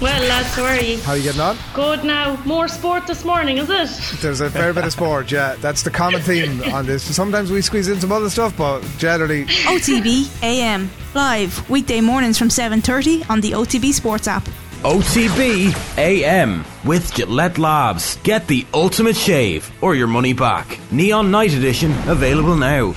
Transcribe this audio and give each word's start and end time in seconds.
Well, 0.00 0.28
lads, 0.28 0.54
how 0.54 0.62
are 0.64 0.80
you? 0.80 0.98
How 1.00 1.12
are 1.12 1.16
you 1.16 1.24
getting 1.24 1.40
on? 1.40 1.56
Good 1.74 2.04
now. 2.04 2.40
More 2.44 2.68
sport 2.68 3.08
this 3.08 3.24
morning, 3.24 3.58
is 3.58 3.68
it? 3.68 4.20
There's 4.20 4.40
a 4.40 4.48
fair 4.48 4.72
bit 4.72 4.84
of 4.84 4.92
sport, 4.92 5.32
yeah. 5.32 5.56
That's 5.60 5.82
the 5.82 5.90
common 5.90 6.20
theme 6.20 6.62
on 6.72 6.86
this. 6.86 7.02
Sometimes 7.02 7.50
we 7.50 7.60
squeeze 7.62 7.88
in 7.88 8.00
some 8.00 8.12
other 8.12 8.30
stuff, 8.30 8.56
but 8.56 8.80
generally. 8.98 9.44
OTB 9.44 10.30
AM 10.44 10.88
live 11.14 11.68
weekday 11.68 12.00
mornings 12.00 12.38
from 12.38 12.48
7:30 12.48 13.28
on 13.28 13.40
the 13.40 13.54
OTB 13.54 13.92
Sports 13.92 14.28
app. 14.28 14.48
OTB 14.84 15.74
AM 15.98 16.64
with 16.84 17.12
Gillette 17.12 17.58
Labs. 17.58 18.18
Get 18.22 18.46
the 18.46 18.64
ultimate 18.72 19.16
shave 19.16 19.68
or 19.80 19.96
your 19.96 20.06
money 20.06 20.32
back. 20.32 20.78
Neon 20.92 21.32
Night 21.32 21.52
Edition 21.54 21.90
available 22.06 22.54
now. 22.54 22.94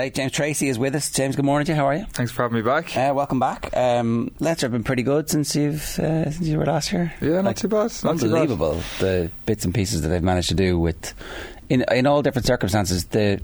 Hey, 0.00 0.10
James 0.10 0.30
Tracy 0.30 0.68
is 0.68 0.78
with 0.78 0.94
us. 0.94 1.10
James, 1.10 1.34
good 1.34 1.44
morning 1.44 1.66
to 1.66 1.72
you. 1.72 1.76
How 1.76 1.86
are 1.86 1.96
you? 1.96 2.04
Thanks 2.12 2.30
for 2.30 2.42
having 2.42 2.54
me 2.54 2.62
back. 2.62 2.96
Uh, 2.96 3.12
welcome 3.12 3.40
back. 3.40 3.76
Um, 3.76 4.30
Leinster 4.38 4.66
have 4.66 4.70
been 4.72 4.84
pretty 4.84 5.02
good 5.02 5.28
since 5.28 5.56
you've 5.56 5.82
uh, 5.98 6.30
since 6.30 6.42
you 6.42 6.56
were 6.56 6.66
last 6.66 6.88
here. 6.90 7.12
Yeah, 7.20 7.40
not 7.40 7.46
Like, 7.46 7.56
too 7.56 7.66
bad. 7.66 7.90
Not 8.04 8.20
too 8.20 8.26
bad. 8.28 8.34
unbelievable 8.42 8.80
the 9.00 9.28
bits 9.44 9.64
and 9.64 9.74
pieces 9.74 10.02
that 10.02 10.08
they've 10.10 10.22
managed 10.22 10.50
to 10.50 10.54
do 10.54 10.78
with 10.78 11.14
in 11.68 11.84
in 11.90 12.06
all 12.06 12.22
different 12.22 12.46
circumstances. 12.46 13.06
The 13.06 13.40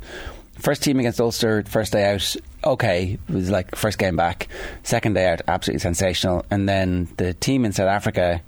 first 0.61 0.85
team 0.85 1.01
against 1.01 1.21
Ulster, 1.21 1.65
first 1.65 1.91
day 1.93 2.15
out, 2.15 2.37
okay, 2.63 3.19
it 3.29 3.33
was 3.35 3.51
like 3.51 3.75
first 3.75 3.99
game 3.99 4.15
back. 4.15 4.47
Second 4.85 5.15
day 5.15 5.27
out, 5.29 5.43
absolutely 5.49 5.81
sensational. 5.81 6.47
And 6.53 6.69
then 6.69 7.09
the 7.17 7.35
team 7.35 7.65
in 7.65 7.73
South 7.73 7.89
Africa. 7.89 8.43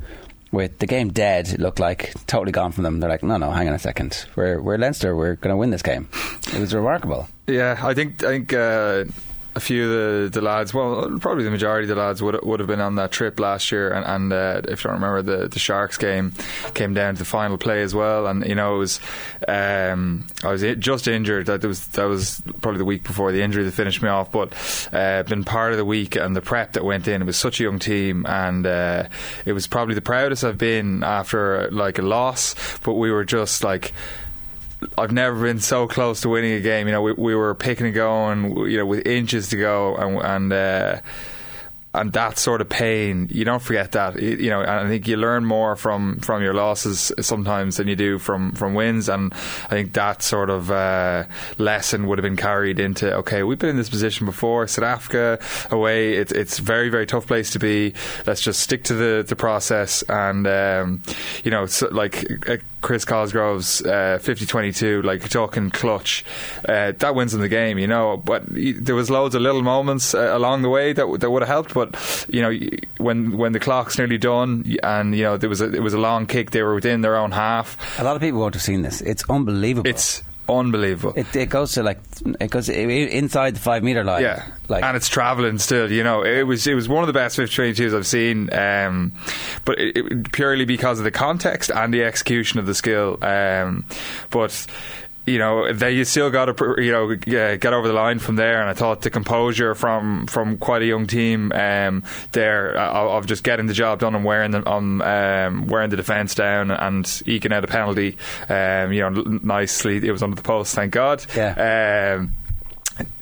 With 0.52 0.78
the 0.78 0.86
game 0.86 1.12
dead, 1.12 1.48
it 1.48 1.60
looked 1.60 1.80
like 1.80 2.12
totally 2.26 2.52
gone 2.52 2.72
from 2.72 2.84
them. 2.84 3.00
They're 3.00 3.10
like, 3.10 3.22
no, 3.22 3.36
no, 3.36 3.50
hang 3.50 3.68
on 3.68 3.74
a 3.74 3.78
second. 3.78 4.26
We're 4.36 4.60
we're 4.60 4.78
Leinster. 4.78 5.16
We're 5.16 5.34
going 5.34 5.52
to 5.52 5.56
win 5.56 5.70
this 5.70 5.82
game. 5.82 6.08
It 6.54 6.60
was 6.60 6.72
remarkable. 6.72 7.28
Yeah, 7.46 7.78
I 7.82 7.94
think 7.94 8.22
I 8.22 8.28
think 8.28 8.52
uh, 8.52 9.04
a 9.56 9.60
few 9.60 9.84
of 9.84 9.90
the, 9.90 10.38
the 10.38 10.44
lads, 10.44 10.74
well, 10.74 11.18
probably 11.18 11.42
the 11.42 11.50
majority 11.50 11.90
of 11.90 11.96
the 11.96 12.00
lads 12.00 12.22
would 12.22 12.38
would 12.44 12.60
have 12.60 12.66
been 12.66 12.82
on 12.82 12.96
that 12.96 13.10
trip 13.10 13.40
last 13.40 13.72
year, 13.72 13.90
and, 13.90 14.04
and 14.04 14.32
uh, 14.32 14.60
if 14.70 14.84
you 14.84 14.90
don't 14.90 15.00
remember, 15.00 15.22
the 15.22 15.48
the 15.48 15.58
Sharks 15.58 15.96
game 15.96 16.32
came 16.74 16.92
down 16.92 17.14
to 17.14 17.20
the 17.20 17.24
final 17.24 17.56
play 17.56 17.80
as 17.82 17.94
well, 17.94 18.26
and 18.26 18.46
you 18.46 18.54
know 18.54 18.76
it 18.76 18.78
was 18.78 19.00
um, 19.48 20.26
I 20.44 20.52
was 20.52 20.62
just 20.78 21.08
injured. 21.08 21.46
That 21.46 21.64
was 21.64 21.86
that 21.88 22.04
was 22.04 22.42
probably 22.60 22.78
the 22.78 22.84
week 22.84 23.04
before 23.04 23.32
the 23.32 23.40
injury 23.40 23.64
that 23.64 23.72
finished 23.72 24.02
me 24.02 24.10
off, 24.10 24.30
but 24.30 24.52
uh, 24.92 25.22
been 25.22 25.42
part 25.42 25.72
of 25.72 25.78
the 25.78 25.86
week 25.86 26.16
and 26.16 26.36
the 26.36 26.42
prep 26.42 26.74
that 26.74 26.84
went 26.84 27.08
in. 27.08 27.22
It 27.22 27.24
was 27.24 27.38
such 27.38 27.58
a 27.58 27.62
young 27.62 27.78
team, 27.78 28.26
and 28.26 28.66
uh, 28.66 29.08
it 29.46 29.54
was 29.54 29.66
probably 29.66 29.94
the 29.94 30.02
proudest 30.02 30.44
I've 30.44 30.58
been 30.58 31.02
after 31.02 31.70
like 31.70 31.98
a 31.98 32.02
loss. 32.02 32.54
But 32.84 32.94
we 32.94 33.10
were 33.10 33.24
just 33.24 33.64
like. 33.64 33.94
I've 34.98 35.12
never 35.12 35.42
been 35.42 35.60
so 35.60 35.86
close 35.86 36.20
to 36.22 36.28
winning 36.28 36.52
a 36.52 36.60
game. 36.60 36.86
You 36.86 36.92
know, 36.92 37.02
we, 37.02 37.12
we 37.12 37.34
were 37.34 37.54
picking 37.54 37.86
and 37.86 37.94
going, 37.94 38.70
you 38.70 38.76
know, 38.76 38.86
with 38.86 39.06
inches 39.06 39.48
to 39.48 39.56
go, 39.56 39.96
and 39.96 40.18
and 40.18 40.52
uh, 40.52 41.00
and 41.96 42.12
that 42.12 42.38
sort 42.38 42.60
of 42.60 42.68
pain, 42.68 43.26
you 43.30 43.44
don't 43.44 43.62
forget 43.62 43.92
that. 43.92 44.20
You, 44.20 44.50
know, 44.50 44.60
and 44.60 44.70
I 44.70 44.86
think 44.86 45.08
you 45.08 45.16
learn 45.16 45.46
more 45.46 45.76
from, 45.76 46.20
from 46.20 46.42
your 46.42 46.52
losses 46.52 47.10
sometimes 47.20 47.78
than 47.78 47.88
you 47.88 47.96
do 47.96 48.18
from, 48.18 48.52
from 48.52 48.74
wins. 48.74 49.08
And 49.08 49.32
I 49.32 49.68
think 49.68 49.94
that 49.94 50.20
sort 50.20 50.50
of 50.50 50.70
uh, 50.70 51.24
lesson 51.56 52.06
would 52.06 52.18
have 52.18 52.22
been 52.22 52.36
carried 52.36 52.78
into 52.78 53.14
okay, 53.16 53.42
we've 53.42 53.58
been 53.58 53.70
in 53.70 53.76
this 53.76 53.88
position 53.88 54.26
before. 54.26 54.66
South 54.66 54.84
Africa 54.84 55.38
away, 55.70 56.14
it's 56.14 56.32
it's 56.32 56.58
a 56.58 56.62
very 56.62 56.90
very 56.90 57.06
tough 57.06 57.26
place 57.26 57.50
to 57.52 57.58
be. 57.58 57.94
Let's 58.26 58.42
just 58.42 58.60
stick 58.60 58.84
to 58.84 58.94
the 58.94 59.24
the 59.26 59.36
process 59.36 60.02
and 60.02 60.46
um, 60.46 61.02
you 61.44 61.50
know, 61.50 61.66
so 61.66 61.88
like. 61.88 62.48
Uh, 62.48 62.58
Chris 62.82 63.04
Cosgrave's 63.04 63.82
uh, 63.82 64.18
50-22, 64.22 65.02
like 65.02 65.28
talking 65.28 65.70
clutch, 65.70 66.24
uh, 66.68 66.92
that 66.98 67.14
wins 67.14 67.34
in 67.34 67.40
the 67.40 67.48
game, 67.48 67.78
you 67.78 67.86
know. 67.86 68.16
But 68.16 68.44
there 68.48 68.94
was 68.94 69.10
loads 69.10 69.34
of 69.34 69.42
little 69.42 69.62
moments 69.62 70.14
uh, 70.14 70.36
along 70.36 70.62
the 70.62 70.68
way 70.68 70.92
that 70.92 71.20
that 71.20 71.30
would 71.30 71.42
have 71.42 71.48
helped. 71.48 71.74
But 71.74 72.26
you 72.28 72.42
know, 72.42 72.52
when 72.98 73.36
when 73.36 73.52
the 73.52 73.60
clock's 73.60 73.98
nearly 73.98 74.18
done, 74.18 74.76
and 74.82 75.16
you 75.16 75.24
know 75.24 75.36
there 75.36 75.48
was 75.48 75.60
a, 75.60 75.72
it 75.72 75.82
was 75.82 75.94
a 75.94 75.98
long 75.98 76.26
kick, 76.26 76.50
they 76.50 76.62
were 76.62 76.74
within 76.74 77.00
their 77.00 77.16
own 77.16 77.32
half. 77.32 77.98
A 77.98 78.04
lot 78.04 78.16
of 78.16 78.22
people 78.22 78.40
won't 78.40 78.54
have 78.54 78.62
seen 78.62 78.82
this. 78.82 79.00
It's 79.00 79.24
unbelievable. 79.28 79.88
It's 79.88 80.22
unbelievable. 80.48 81.14
It, 81.16 81.34
it 81.34 81.48
goes 81.48 81.72
to 81.72 81.82
like 81.82 82.00
it 82.40 82.50
goes 82.50 82.68
inside 82.68 83.56
the 83.56 83.60
five 83.60 83.82
meter 83.82 84.04
line. 84.04 84.22
Yeah, 84.22 84.46
like 84.68 84.84
and 84.84 84.96
it's 84.96 85.08
travelling 85.08 85.58
still. 85.58 85.90
You 85.90 86.02
know, 86.02 86.24
it 86.24 86.42
was 86.42 86.66
it 86.66 86.74
was 86.74 86.88
one 86.88 87.02
of 87.02 87.06
the 87.06 87.12
best 87.12 87.38
50-22s 87.38 87.94
I've 87.94 88.06
seen, 88.06 88.52
um, 88.52 89.12
but 89.64 89.78
it, 89.78 89.96
it, 89.96 90.32
purely 90.32 90.64
because 90.64 90.98
of 90.98 91.04
the 91.04 91.10
context 91.10 91.70
and 91.70 91.92
the 91.92 92.04
execution 92.04 92.58
of 92.58 92.66
the 92.66 92.74
skill. 92.74 93.18
Um, 93.22 93.84
but 94.30 94.66
you 95.26 95.38
know, 95.38 95.72
they 95.72 95.92
you 95.92 96.04
still 96.04 96.30
got 96.30 96.46
to 96.46 96.74
you 96.78 96.92
know 96.92 97.14
get 97.16 97.66
over 97.66 97.88
the 97.88 97.94
line 97.94 98.18
from 98.18 98.36
there. 98.36 98.60
And 98.60 98.70
I 98.70 98.74
thought 98.74 99.02
the 99.02 99.10
composure 99.10 99.74
from 99.74 100.26
from 100.26 100.58
quite 100.58 100.82
a 100.82 100.86
young 100.86 101.06
team 101.06 101.52
um, 101.52 102.04
there 102.32 102.78
uh, 102.78 102.92
of 102.92 103.26
just 103.26 103.42
getting 103.42 103.66
the 103.66 103.74
job 103.74 104.00
done 104.00 104.14
and 104.14 104.24
wearing 104.24 104.52
them 104.52 104.66
um, 104.66 105.02
um, 105.02 105.66
wearing 105.66 105.90
the 105.90 105.96
defence 105.96 106.34
down 106.34 106.70
and 106.70 107.22
eking 107.26 107.52
out 107.52 107.64
a 107.64 107.66
penalty. 107.66 108.16
Um, 108.48 108.92
you 108.92 109.00
know, 109.00 109.10
nicely 109.10 109.96
it 109.96 110.12
was 110.12 110.22
under 110.22 110.36
the 110.36 110.42
post. 110.42 110.74
Thank 110.74 110.92
God. 110.92 111.24
Yeah. 111.34 112.18
Um, 112.18 112.32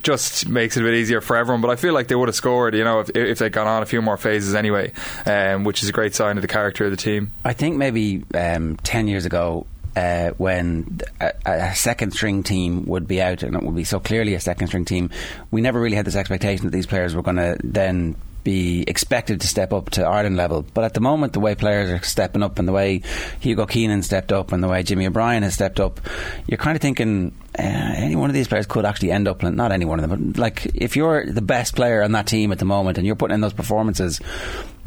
just 0.03 0.49
makes 0.49 0.77
it 0.77 0.83
a 0.83 0.85
bit 0.85 0.95
easier 0.95 1.21
for 1.21 1.37
everyone. 1.37 1.61
But 1.61 1.71
I 1.71 1.77
feel 1.77 1.95
like 1.95 2.09
they 2.09 2.15
would 2.15 2.29
have 2.29 2.37
scored, 2.37 2.75
you 2.75 2.85
know, 2.85 3.01
if, 3.01 3.11
if 3.11 3.39
they'd 3.39 3.53
gone 3.53 3.67
on 3.67 3.83
a 3.83 3.87
few 3.87 4.01
more 4.03 4.17
phases 4.17 4.55
anyway, 4.55 4.93
um, 5.27 5.65
which 5.65 5.83
is 5.83 5.89
a 5.89 5.93
great 5.93 6.15
sign 6.15 6.37
of 6.37 6.43
the 6.43 6.49
character 6.49 6.85
of 6.85 6.91
the 6.91 6.97
team. 6.97 7.33
I 7.45 7.55
think 7.55 7.77
maybe 7.77 8.25
um, 8.35 8.77
ten 8.79 9.09
years 9.09 9.25
ago. 9.25 9.67
Uh, 9.97 10.31
when 10.38 11.00
a, 11.21 11.32
a 11.44 11.75
second 11.75 12.12
string 12.12 12.43
team 12.43 12.84
would 12.87 13.06
be 13.06 13.22
out 13.22 13.44
and 13.44 13.55
it 13.55 13.62
would 13.62 13.77
be 13.77 13.84
so 13.84 14.00
clearly 14.00 14.34
a 14.34 14.41
second 14.41 14.66
string 14.66 14.84
team, 14.84 15.10
we 15.50 15.60
never 15.60 15.81
really 15.81 15.97
had 15.97 16.05
this 16.05 16.16
expectation 16.16 16.66
that 16.66 16.72
these 16.72 16.87
players 16.87 17.15
were 17.15 17.22
going 17.22 17.37
to 17.37 17.56
then 17.62 18.16
be 18.44 18.84
expected 18.87 19.41
to 19.41 19.49
step 19.49 19.72
up 19.72 19.91
to 19.91 20.05
Ireland 20.05 20.37
level. 20.37 20.65
But 20.75 20.84
at 20.84 20.94
the 20.94 21.00
moment, 21.00 21.32
the 21.32 21.41
way 21.41 21.55
players 21.55 21.91
are 21.91 22.05
stepping 22.05 22.43
up 22.43 22.59
and 22.59 22.69
the 22.69 22.72
way 22.72 23.03
Hugo 23.41 23.66
Keenan 23.66 24.03
stepped 24.03 24.31
up 24.31 24.53
and 24.53 24.62
the 24.62 24.69
way 24.69 24.82
Jimmy 24.82 25.06
O'Brien 25.06 25.43
has 25.43 25.55
stepped 25.55 25.81
up, 25.81 26.00
you're 26.47 26.59
kind 26.59 26.76
of 26.76 26.82
thinking 26.82 27.34
uh, 27.59 27.62
any 27.62 28.15
one 28.15 28.31
of 28.31 28.34
these 28.34 28.47
players 28.47 28.66
could 28.66 28.84
actually 28.84 29.11
end 29.11 29.26
up, 29.26 29.43
not 29.43 29.72
any 29.72 29.87
one 29.87 29.99
of 29.99 30.09
them, 30.09 30.31
but 30.32 30.38
like 30.41 30.66
if 30.75 30.94
you're 30.94 31.25
the 31.26 31.43
best 31.43 31.75
player 31.75 32.03
on 32.03 32.12
that 32.12 32.26
team 32.26 32.53
at 32.53 32.59
the 32.59 32.65
moment 32.65 32.99
and 32.99 33.06
you're 33.06 33.16
putting 33.16 33.34
in 33.34 33.41
those 33.41 33.55
performances, 33.55 34.21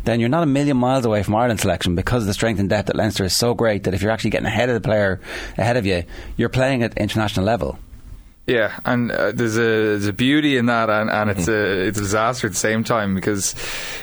then 0.07 0.19
you're 0.19 0.29
not 0.29 0.44
a 0.44 0.47
million 0.47 0.78
miles 0.78 1.06
away 1.06 1.22
from 1.23 1.35
Ireland 1.35 1.59
selection 1.59 1.95
because 1.95 2.25
the 2.25 2.34
strength 2.34 2.59
and 2.59 2.69
depth 2.69 2.90
at 2.90 2.95
Leinster 2.95 3.23
is 3.25 3.34
so 3.34 3.53
great 3.53 3.84
that 3.84 3.94
if 3.94 4.01
you're 4.01 4.12
actually 4.12 4.31
getting 4.31 4.47
ahead 4.47 4.69
of 4.69 4.73
the 4.75 4.81
player 4.81 5.19
ahead 5.57 5.78
of 5.78 5.85
you, 5.85 6.03
you're 6.38 6.50
playing 6.50 6.84
at 6.84 6.97
international 6.97 7.45
level. 7.45 7.78
Yeah, 8.47 8.79
and 8.85 9.12
uh, 9.12 9.34
there's 9.34 9.57
a 9.57 9.59
there's 9.59 10.07
a 10.07 10.13
beauty 10.13 10.56
in 10.56 10.68
that, 10.68 10.90
and, 10.90 11.09
and 11.09 11.29
it's 11.29 11.50
a 11.50 11.88
it's 11.88 11.97
a 11.97 12.01
disaster 12.01 12.47
at 12.47 12.53
the 12.53 12.59
same 12.59 12.85
time 12.85 13.13
because 13.13 13.53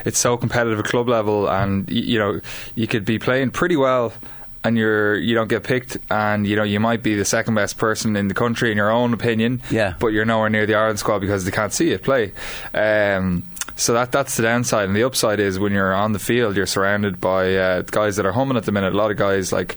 it's 0.04 0.18
so 0.18 0.36
competitive 0.36 0.78
at 0.78 0.84
club 0.84 1.08
level, 1.08 1.48
and 1.48 1.86
y- 1.88 1.94
you 1.94 2.18
know 2.18 2.40
you 2.74 2.86
could 2.86 3.06
be 3.06 3.18
playing 3.18 3.50
pretty 3.52 3.76
well. 3.76 4.12
And 4.66 4.78
you're 4.78 5.14
you 5.16 5.34
don't 5.34 5.48
get 5.48 5.62
picked, 5.62 5.98
and 6.10 6.46
you 6.46 6.56
know 6.56 6.62
you 6.62 6.80
might 6.80 7.02
be 7.02 7.14
the 7.16 7.24
second 7.26 7.54
best 7.54 7.76
person 7.76 8.16
in 8.16 8.28
the 8.28 8.34
country 8.34 8.70
in 8.70 8.78
your 8.78 8.90
own 8.90 9.12
opinion. 9.12 9.60
Yeah. 9.70 9.92
But 9.98 10.08
you're 10.08 10.24
nowhere 10.24 10.48
near 10.48 10.64
the 10.64 10.74
Ireland 10.74 10.98
squad 10.98 11.18
because 11.18 11.44
they 11.44 11.50
can't 11.50 11.70
see 11.72 11.90
you 11.90 11.98
play. 11.98 12.32
Um, 12.72 13.44
so 13.76 13.94
that 13.94 14.12
that's 14.12 14.36
the 14.36 14.42
downside, 14.42 14.86
and 14.86 14.96
the 14.96 15.02
upside 15.02 15.40
is 15.40 15.58
when 15.58 15.72
you're 15.72 15.92
on 15.92 16.12
the 16.12 16.18
field, 16.18 16.56
you're 16.56 16.66
surrounded 16.66 17.20
by 17.20 17.56
uh, 17.56 17.82
guys 17.82 18.16
that 18.16 18.26
are 18.26 18.32
humming 18.32 18.56
at 18.56 18.64
the 18.64 18.72
minute. 18.72 18.92
A 18.92 18.96
lot 18.96 19.10
of 19.10 19.16
guys 19.16 19.52
like 19.52 19.76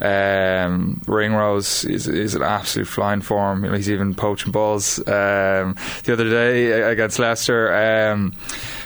um, 0.00 1.00
Ringrose 1.06 1.84
is 1.84 2.08
is 2.08 2.34
an 2.34 2.42
absolute 2.42 2.88
flying 2.88 3.20
form. 3.20 3.64
You 3.64 3.70
know, 3.70 3.76
he's 3.76 3.90
even 3.90 4.14
poaching 4.14 4.52
balls 4.52 4.98
um, 5.00 5.76
the 6.04 6.12
other 6.12 6.28
day 6.28 6.90
against 6.90 7.18
Leicester. 7.18 8.12
Um, 8.12 8.32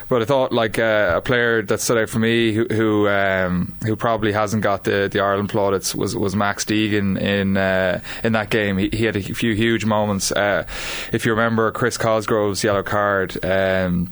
but 0.08 0.22
I 0.22 0.24
thought 0.24 0.52
like 0.52 0.78
uh, 0.78 1.14
a 1.16 1.20
player 1.20 1.62
that 1.62 1.80
stood 1.80 1.98
out 1.98 2.08
for 2.08 2.18
me 2.18 2.52
who 2.52 2.66
who, 2.70 3.08
um, 3.08 3.74
who 3.84 3.94
probably 3.94 4.32
hasn't 4.32 4.62
got 4.62 4.84
the, 4.84 5.08
the 5.12 5.20
Ireland 5.20 5.50
plaudits 5.50 5.94
was 5.94 6.16
was 6.16 6.34
Max 6.34 6.64
Deegan 6.64 7.20
in 7.20 7.56
uh, 7.56 8.00
in 8.24 8.32
that 8.32 8.50
game. 8.50 8.78
He, 8.78 8.88
he 8.92 9.04
had 9.04 9.16
a 9.16 9.22
few 9.22 9.54
huge 9.54 9.84
moments. 9.84 10.32
Uh, 10.32 10.66
if 11.12 11.26
you 11.26 11.32
remember 11.32 11.70
Chris 11.70 11.96
Cosgrave's 11.96 12.64
yellow 12.64 12.82
card. 12.82 13.44
Um, 13.44 14.10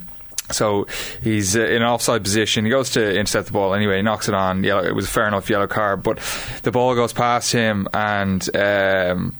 so 0.50 0.86
he's 1.22 1.56
uh, 1.56 1.60
in 1.60 1.82
an 1.82 1.88
offside 1.88 2.22
position. 2.22 2.64
He 2.64 2.70
goes 2.70 2.90
to 2.90 3.14
intercept 3.18 3.46
the 3.46 3.52
ball 3.52 3.74
anyway. 3.74 3.96
He 3.96 4.02
knocks 4.02 4.28
it 4.28 4.34
on. 4.34 4.64
Yellow, 4.64 4.84
it 4.84 4.94
was 4.94 5.06
a 5.06 5.08
fair 5.08 5.26
enough 5.28 5.50
yellow 5.50 5.66
card, 5.66 6.02
but 6.02 6.18
the 6.62 6.70
ball 6.70 6.94
goes 6.94 7.12
past 7.12 7.52
him 7.52 7.88
and. 7.92 8.48
Um, 8.56 9.36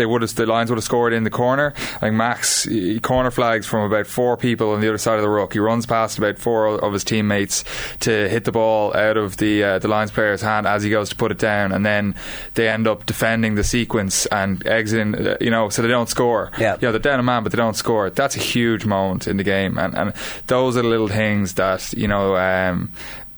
they 0.00 0.06
would 0.06 0.22
have 0.22 0.34
the 0.34 0.46
Lions 0.46 0.70
would 0.70 0.76
have 0.78 0.84
scored 0.84 1.12
in 1.12 1.24
the 1.24 1.30
corner. 1.30 1.74
I 1.76 1.98
think 2.00 2.14
Max 2.16 2.64
he 2.64 2.98
corner 3.00 3.30
flags 3.30 3.66
from 3.66 3.82
about 3.84 4.06
four 4.06 4.36
people 4.36 4.70
on 4.72 4.80
the 4.80 4.88
other 4.88 4.98
side 4.98 5.16
of 5.16 5.22
the 5.22 5.28
ruck. 5.28 5.52
He 5.52 5.58
runs 5.58 5.84
past 5.86 6.18
about 6.18 6.38
four 6.38 6.66
of 6.66 6.92
his 6.92 7.04
teammates 7.04 7.64
to 8.00 8.28
hit 8.28 8.44
the 8.44 8.52
ball 8.52 8.96
out 8.96 9.16
of 9.16 9.36
the 9.36 9.62
uh, 9.62 9.78
the 9.78 9.88
Lions 9.88 10.10
player's 10.10 10.40
hand 10.42 10.66
as 10.66 10.82
he 10.82 10.90
goes 10.90 11.10
to 11.10 11.16
put 11.16 11.30
it 11.30 11.38
down, 11.38 11.72
and 11.72 11.84
then 11.84 12.14
they 12.54 12.68
end 12.68 12.86
up 12.86 13.06
defending 13.06 13.54
the 13.56 13.64
sequence 13.64 14.26
and 14.26 14.66
exiting. 14.66 15.14
uh, 15.14 15.36
You 15.40 15.50
know, 15.50 15.68
so 15.68 15.82
they 15.82 15.88
don't 15.88 16.08
score. 16.08 16.50
Yeah. 16.58 16.74
you 16.80 16.88
know, 16.88 16.92
they're 16.92 16.98
down 17.00 17.20
a 17.20 17.22
man, 17.22 17.42
but 17.42 17.52
they 17.52 17.56
don't 17.56 17.76
score. 17.76 18.10
That's 18.10 18.36
a 18.36 18.40
huge 18.40 18.86
moment 18.86 19.28
in 19.28 19.36
the 19.36 19.44
game, 19.44 19.78
and 19.78 19.94
and 19.96 20.12
those 20.46 20.76
are 20.76 20.82
the 20.82 20.88
little 20.88 21.08
things 21.08 21.54
that 21.54 21.92
you 21.92 22.08
know. 22.08 22.36
Um, 22.36 22.92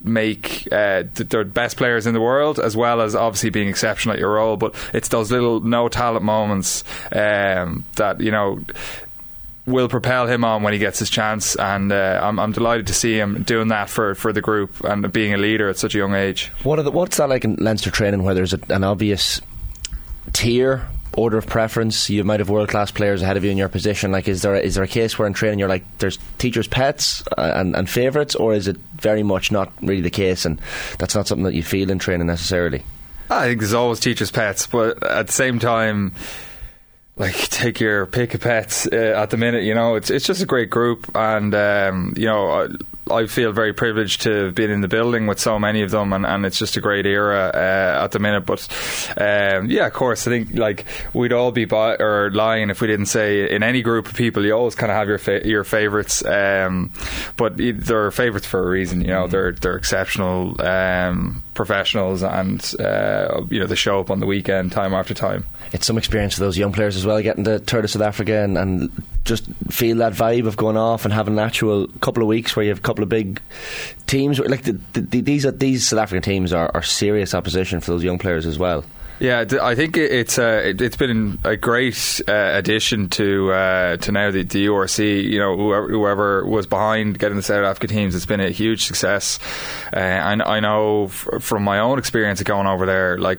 make 0.05 0.69
uh, 0.73 1.05
th- 1.15 1.29
their 1.29 1.45
best 1.45 1.77
players 1.77 2.07
in 2.07 2.15
the 2.15 2.21
world, 2.21 2.59
as 2.59 2.77
well 2.77 3.01
as 3.01 3.15
obviously 3.15 3.51
being 3.51 3.69
exceptional 3.69 4.15
at 4.15 4.19
your 4.19 4.33
role. 4.33 4.57
But 4.57 4.75
it's 4.93 5.09
those 5.09 5.31
little 5.31 5.61
no 5.61 5.89
talent 5.89 6.25
moments 6.25 6.85
um, 7.13 7.85
that 7.97 8.21
you 8.21 8.31
know 8.31 8.61
will 9.67 9.89
propel 9.89 10.27
him 10.27 10.45
on 10.45 10.63
when 10.63 10.73
he 10.73 10.79
gets 10.79 10.99
his 10.99 11.09
chance, 11.09 11.55
and 11.57 11.93
uh, 11.93 12.21
I'm, 12.23 12.39
I'm 12.39 12.53
delighted 12.53 12.89
to 12.89 12.95
see 12.95 13.17
him 13.17 13.43
doing 13.45 13.69
that 13.69 13.89
for, 13.89 14.15
for 14.15 14.33
the 14.33 14.41
group 14.41 14.83
and 14.83 15.13
being 15.13 15.35
a 15.35 15.37
leader 15.37 15.69
at 15.69 15.79
such 15.79 15.95
a 15.95 15.99
young 15.99 16.15
age. 16.15 16.51
What 16.65 16.83
the, 16.83 16.91
what's 16.91 17.19
that 17.19 17.29
like 17.29 17.45
in 17.45 17.57
Leinster 17.57 17.91
training 17.91 18.25
where 18.25 18.35
there's 18.35 18.53
a, 18.53 18.61
an 18.71 18.83
obvious 18.83 19.41
tier 20.33 20.89
order 21.17 21.39
of 21.39 21.47
preference 21.47 22.09
you 22.09 22.25
might 22.25 22.41
have 22.41 22.49
world 22.49 22.69
class 22.69 22.91
players 22.91 23.23
ahead 23.23 23.37
of 23.37 23.45
you 23.45 23.51
in 23.51 23.57
your 23.59 23.69
position 23.69 24.11
like 24.11 24.29
is 24.29 24.43
there 24.43 24.55
a, 24.55 24.61
is 24.61 24.75
there 24.75 24.85
a 24.85 24.89
case 24.89 25.19
where 25.19 25.27
in 25.27 25.35
training 25.35 25.59
you're 25.59 25.69
like 25.69 25.85
there's 25.99 26.19
teachers 26.39 26.67
pets 26.67 27.23
uh, 27.37 27.53
and, 27.55 27.77
and 27.77 27.91
favourites 27.91 28.35
or 28.35 28.55
is 28.55 28.67
it 28.67 28.77
very 28.97 29.23
much 29.23 29.53
not 29.53 29.73
really 29.83 30.01
the 30.01 30.11
case 30.11 30.45
and 30.45 30.61
that's 30.99 31.15
not 31.15 31.27
something 31.27 31.45
that 31.45 31.55
you 31.55 31.63
feel 31.63 31.91
in 31.91 31.99
training 31.99 32.27
necessarily 32.27 32.83
I 33.33 33.47
think 33.47 33.61
there's 33.61 33.75
always 33.75 33.99
teachers' 34.01 34.31
pets, 34.31 34.67
but 34.67 35.03
at 35.03 35.27
the 35.27 35.33
same 35.33 35.59
time, 35.59 36.13
like 37.17 37.35
take 37.35 37.81
your 37.81 38.07
pick 38.07 38.35
of 38.35 38.43
pets 38.43 38.87
uh, 38.87 39.15
at 39.17 39.31
the 39.31 39.37
minute. 39.37 39.65
You 39.65 39.75
know, 39.75 39.95
it's 39.95 40.11
it's 40.11 40.27
just 40.27 40.43
a 40.43 40.47
great 40.47 40.71
group, 40.71 41.11
and 41.15 41.55
um, 41.55 42.15
you 42.17 42.27
know. 42.27 42.69
I, 43.13 43.27
feel 43.27 43.53
very 43.53 43.73
privileged 43.73 44.23
to 44.23 44.45
have 44.45 44.55
been 44.55 44.71
in 44.71 44.81
the 44.81 44.89
building 44.89 45.27
with 45.27 45.41
so 45.41 45.59
many 45.59 45.83
of 45.83 45.91
them, 45.91 46.13
and, 46.13 46.27
and 46.27 46.45
it's 46.47 46.59
just 46.59 46.77
a 46.77 46.81
great 46.81 47.07
era 47.07 47.51
uh, 47.55 48.05
at 48.05 48.13
the 48.13 48.19
minute. 48.19 48.47
But 48.47 48.69
um, 49.17 49.71
yeah, 49.71 49.87
of 49.87 49.93
course, 49.93 50.27
I 50.27 50.31
think 50.31 50.55
like 50.55 50.85
we'd 51.15 51.33
all 51.33 51.51
be 51.51 51.67
or 51.73 52.31
lying 52.33 52.71
if 52.71 52.81
we 52.81 52.87
didn't 52.87 53.07
say 53.07 53.51
in 53.51 53.63
any 53.63 53.83
group 53.83 54.07
of 54.07 54.15
people, 54.15 54.45
you 54.45 54.53
always 54.53 54.75
kind 54.75 54.93
of 54.93 54.97
have 54.97 55.09
your 55.09 55.19
fa- 55.19 55.47
your 55.47 55.65
favorites, 55.65 56.25
um, 56.25 56.93
but 57.37 57.55
they're 57.57 58.11
favorites 58.11 58.47
for 58.47 58.61
a 58.61 58.69
reason. 58.69 59.01
You 59.01 59.09
know, 59.09 59.27
they're 59.27 59.53
they're 59.53 59.77
exceptional 59.77 60.61
um, 60.61 61.43
professionals, 61.55 62.23
and 62.23 62.75
uh, 62.81 63.43
you 63.49 63.61
know 63.61 63.67
they 63.67 63.75
show 63.75 64.01
up 64.01 64.11
on 64.11 64.21
the 64.21 64.27
weekend 64.27 64.73
time 64.73 64.93
after 64.93 65.15
time. 65.15 65.45
it's 65.73 65.87
some 65.87 65.97
experience 65.99 66.35
for 66.35 66.41
those 66.41 66.59
young 66.59 66.73
players 66.73 66.97
as 66.97 67.07
well 67.07 67.23
getting 67.23 67.45
to 67.45 67.59
tour 67.61 67.83
to 67.83 67.89
South 67.89 68.03
Africa 68.03 68.43
and, 68.43 68.59
and 68.59 69.03
just 69.25 69.45
feel 69.71 69.99
that 69.99 70.13
vibe 70.13 70.47
of 70.47 70.57
going 70.57 70.77
off 70.77 71.05
and 71.05 71.15
having 71.15 71.35
an 71.35 71.39
actual 71.39 71.87
couple 72.01 72.23
of 72.23 72.29
weeks 72.29 72.57
where 72.57 72.65
you 72.65 72.71
have 72.71 72.79
a 72.79 72.83
couple 72.83 73.02
of 73.03 73.09
big 73.09 73.41
teams 74.07 74.39
like 74.39 74.63
the, 74.63 74.79
the, 74.95 75.21
these 75.21 75.47
these 75.59 75.89
South 75.89 76.01
African 76.01 76.23
teams 76.23 76.53
are, 76.53 76.71
are 76.75 76.83
serious 76.83 77.35
opposition 77.35 77.81
for 77.81 77.93
those 77.93 78.05
young 78.05 78.19
players 78.19 78.47
as 78.47 78.59
well 78.59 78.85
Yeah, 79.21 79.45
I 79.63 79.75
think 79.77 79.97
it- 79.97 80.11
it's 80.11 80.37
uh, 80.39 80.63
it, 80.65 80.81
it's 80.81 80.97
been 80.97 81.39
a 81.45 81.57
great 81.57 82.21
uh, 82.27 82.33
addition 82.59 83.09
to 83.11 83.53
uh, 83.53 83.97
to 83.99 84.11
now 84.11 84.33
the, 84.33 84.43
the 84.43 84.67
URC. 84.67 84.99
You 85.31 85.39
know, 85.39 85.57
whoever, 85.57 85.89
whoever 85.89 86.45
was 86.47 86.67
behind 86.67 87.19
getting 87.21 87.37
the 87.37 87.43
South 87.43 87.65
Africa 87.65 87.87
teams, 87.87 88.17
it's 88.17 88.27
been 88.27 88.41
a 88.41 88.51
huge 88.51 88.83
success. 88.85 89.39
Uh, 89.93 90.01
and 90.01 90.43
I 90.43 90.59
know 90.59 91.05
f- 91.05 91.29
from 91.41 91.63
my 91.63 91.79
own 91.79 91.99
experience 92.01 92.41
of 92.41 92.47
going 92.47 92.67
over 92.67 92.85
there, 92.85 93.17
like 93.19 93.39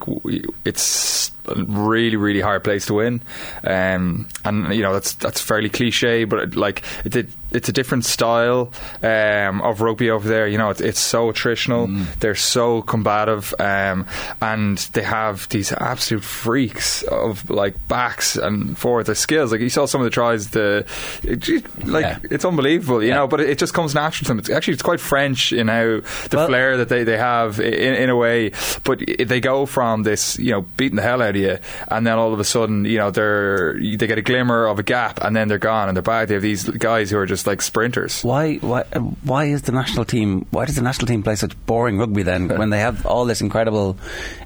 it's 0.64 1.32
a 1.48 1.56
really 1.66 2.16
really 2.16 2.40
hard 2.42 2.64
place 2.64 2.86
to 2.86 2.94
win. 2.94 3.22
Um, 3.66 4.28
and 4.46 4.74
you 4.74 4.84
know 4.84 4.94
that's 4.94 5.14
that's 5.16 5.42
fairly 5.42 5.70
cliche, 5.70 6.24
but 6.24 6.56
like 6.56 6.84
it, 7.04 7.16
it, 7.16 7.28
it's 7.54 7.70
a 7.70 7.72
different 7.74 8.06
style 8.06 8.72
um, 9.02 9.62
of 9.62 9.82
rugby 9.82 10.10
over 10.10 10.28
there. 10.28 10.48
You 10.48 10.58
know, 10.58 10.70
it's, 10.70 10.82
it's 10.82 11.00
so 11.00 11.32
attritional. 11.32 11.88
They're 12.20 12.36
so 12.36 12.82
combative, 12.82 13.54
um, 13.60 14.06
and 14.42 14.78
they 14.94 15.04
have 15.04 15.48
these 15.50 15.72
absolute 15.72 16.24
freaks 16.24 17.04
of 17.04 17.50
like 17.50 17.88
backs 17.88 18.36
and 18.36 18.78
forwards. 18.78 19.08
Their 19.08 19.16
skills, 19.16 19.52
like 19.52 19.62
you 19.62 19.70
saw 19.70 19.86
some 19.86 20.02
of 20.02 20.06
the 20.06 20.12
tries. 20.12 20.50
The 20.50 20.86
it, 21.24 21.88
like 21.88 22.04
Yeah. 22.04 22.20
it's 22.32 22.46
unbelievable, 22.46 23.02
you 23.02 23.10
Yeah. 23.10 23.16
know. 23.16 23.28
But 23.28 23.42
it, 23.42 23.50
it 23.52 23.58
just 23.58 23.74
comes 23.74 23.94
natural 23.96 24.26
to 24.26 24.30
them. 24.30 24.40
It's 24.40 24.50
actually 24.50 24.74
it's 24.74 24.84
quite 24.84 25.00
French 25.00 25.52
in 25.54 25.68
how 25.68 26.02
the 26.30 26.38
Well- 26.38 26.48
flair 26.48 26.78
that 26.78 26.90
they, 26.90 27.04
they 27.04 27.18
have 27.18 27.60
in, 27.60 27.94
in 27.96 28.10
a 28.10 28.16
way. 28.16 28.52
But 28.84 29.00
they 29.20 29.40
go 29.40 29.66
from 29.66 30.04
this, 30.04 30.38
you 30.40 30.52
know, 30.52 30.62
beating 30.78 30.96
the 30.96 31.02
hell 31.02 31.22
out 31.22 31.32
of 31.32 31.36
you, 31.36 31.58
and 31.88 32.06
then 32.06 32.18
all 32.18 32.34
of 32.34 32.40
a 32.40 32.44
sudden, 32.44 32.86
you 32.86 32.98
know, 32.98 33.12
they're 33.12 33.74
they 33.80 34.08
get 34.08 34.18
a 34.18 34.22
glimmer 34.22 34.66
of 34.66 34.80
a 34.80 34.84
gap, 34.84 35.20
and 35.24 35.36
then 35.36 35.48
they're 35.48 35.58
gone, 35.60 35.88
and 35.88 35.96
they're 35.96 36.02
back. 36.02 36.28
They 36.28 36.34
have 36.36 36.44
these 36.44 36.64
guys 36.70 37.10
who 37.12 37.18
are 37.18 37.26
just 37.26 37.43
like 37.48 37.62
sprinters. 37.62 38.24
Why, 38.24 38.56
why, 38.56 38.84
why 39.24 39.46
is 39.46 39.64
the 39.64 39.72
national 39.72 40.06
team? 40.06 40.46
Why 40.52 40.66
does 40.66 40.76
the 40.76 40.82
national 40.82 41.08
team 41.08 41.24
play 41.24 41.36
such 41.36 41.54
boring 41.66 41.98
rugby 41.98 42.24
then? 42.24 42.48
when 42.48 42.70
they 42.70 42.80
have 42.80 43.06
all 43.06 43.26
this 43.26 43.42
incredible, 43.42 43.98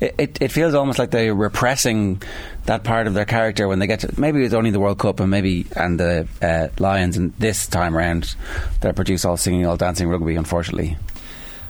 it, 0.01 0.15
it, 0.17 0.41
it 0.41 0.51
feels 0.51 0.73
almost 0.73 0.99
like 0.99 1.11
they're 1.11 1.33
repressing 1.35 2.21
that 2.65 2.83
part 2.83 3.07
of 3.07 3.13
their 3.13 3.25
character 3.25 3.67
when 3.67 3.79
they 3.79 3.87
get 3.87 4.01
to. 4.01 4.19
Maybe 4.19 4.43
it's 4.43 4.53
only 4.53 4.71
the 4.71 4.79
World 4.79 4.99
Cup 4.99 5.19
and 5.19 5.29
maybe 5.31 5.65
and 5.75 5.99
the 5.99 6.27
uh, 6.41 6.67
Lions, 6.79 7.17
and 7.17 7.33
this 7.39 7.67
time 7.67 7.95
around 7.95 8.35
they 8.81 8.91
produce 8.93 9.23
all 9.25 9.37
singing, 9.37 9.65
all 9.65 9.77
dancing 9.77 10.09
rugby. 10.09 10.35
Unfortunately, 10.35 10.97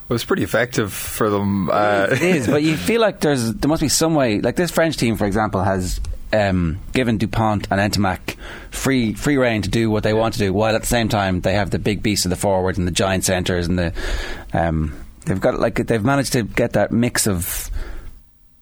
It 0.10 0.14
was 0.14 0.24
pretty 0.26 0.44
effective 0.44 0.92
for 0.94 1.30
them. 1.30 1.70
Uh, 1.70 2.08
it 2.12 2.22
is. 2.22 2.48
But 2.48 2.64
you 2.64 2.76
feel 2.78 3.02
like 3.02 3.20
there's 3.20 3.54
there 3.54 3.70
must 3.70 3.82
be 3.82 3.90
some 3.90 4.16
way. 4.16 4.40
Like 4.42 4.56
this 4.56 4.72
French 4.72 4.98
team, 4.98 5.18
for 5.18 5.26
example, 5.26 5.62
has. 5.62 6.00
Um, 6.34 6.80
given 6.92 7.18
Dupont 7.18 7.68
and 7.72 7.80
Ntamack 7.80 8.36
free 8.70 9.14
free 9.14 9.38
reign 9.38 9.62
to 9.62 9.70
do 9.70 9.90
what 9.90 10.04
they 10.04 10.14
want 10.14 10.34
to 10.34 10.40
do, 10.40 10.52
while 10.52 10.76
at 10.76 10.82
the 10.82 10.88
same 10.88 11.08
time 11.08 11.40
they 11.40 11.54
have 11.54 11.72
the 11.72 11.80
big 11.80 12.04
beast 12.04 12.26
of 12.26 12.32
the 12.32 12.36
forwards 12.36 12.78
and 12.78 12.86
the 12.86 12.92
giant 12.92 13.24
centres 13.24 13.68
and 13.68 13.80
the 13.80 13.94
um, 14.52 14.94
they've 15.26 15.40
got 15.40 15.60
like 15.60 15.76
they've 15.76 16.04
managed 16.04 16.34
to 16.34 16.44
get 16.44 16.74
that 16.74 16.92
mix 16.92 17.28
of 17.28 17.72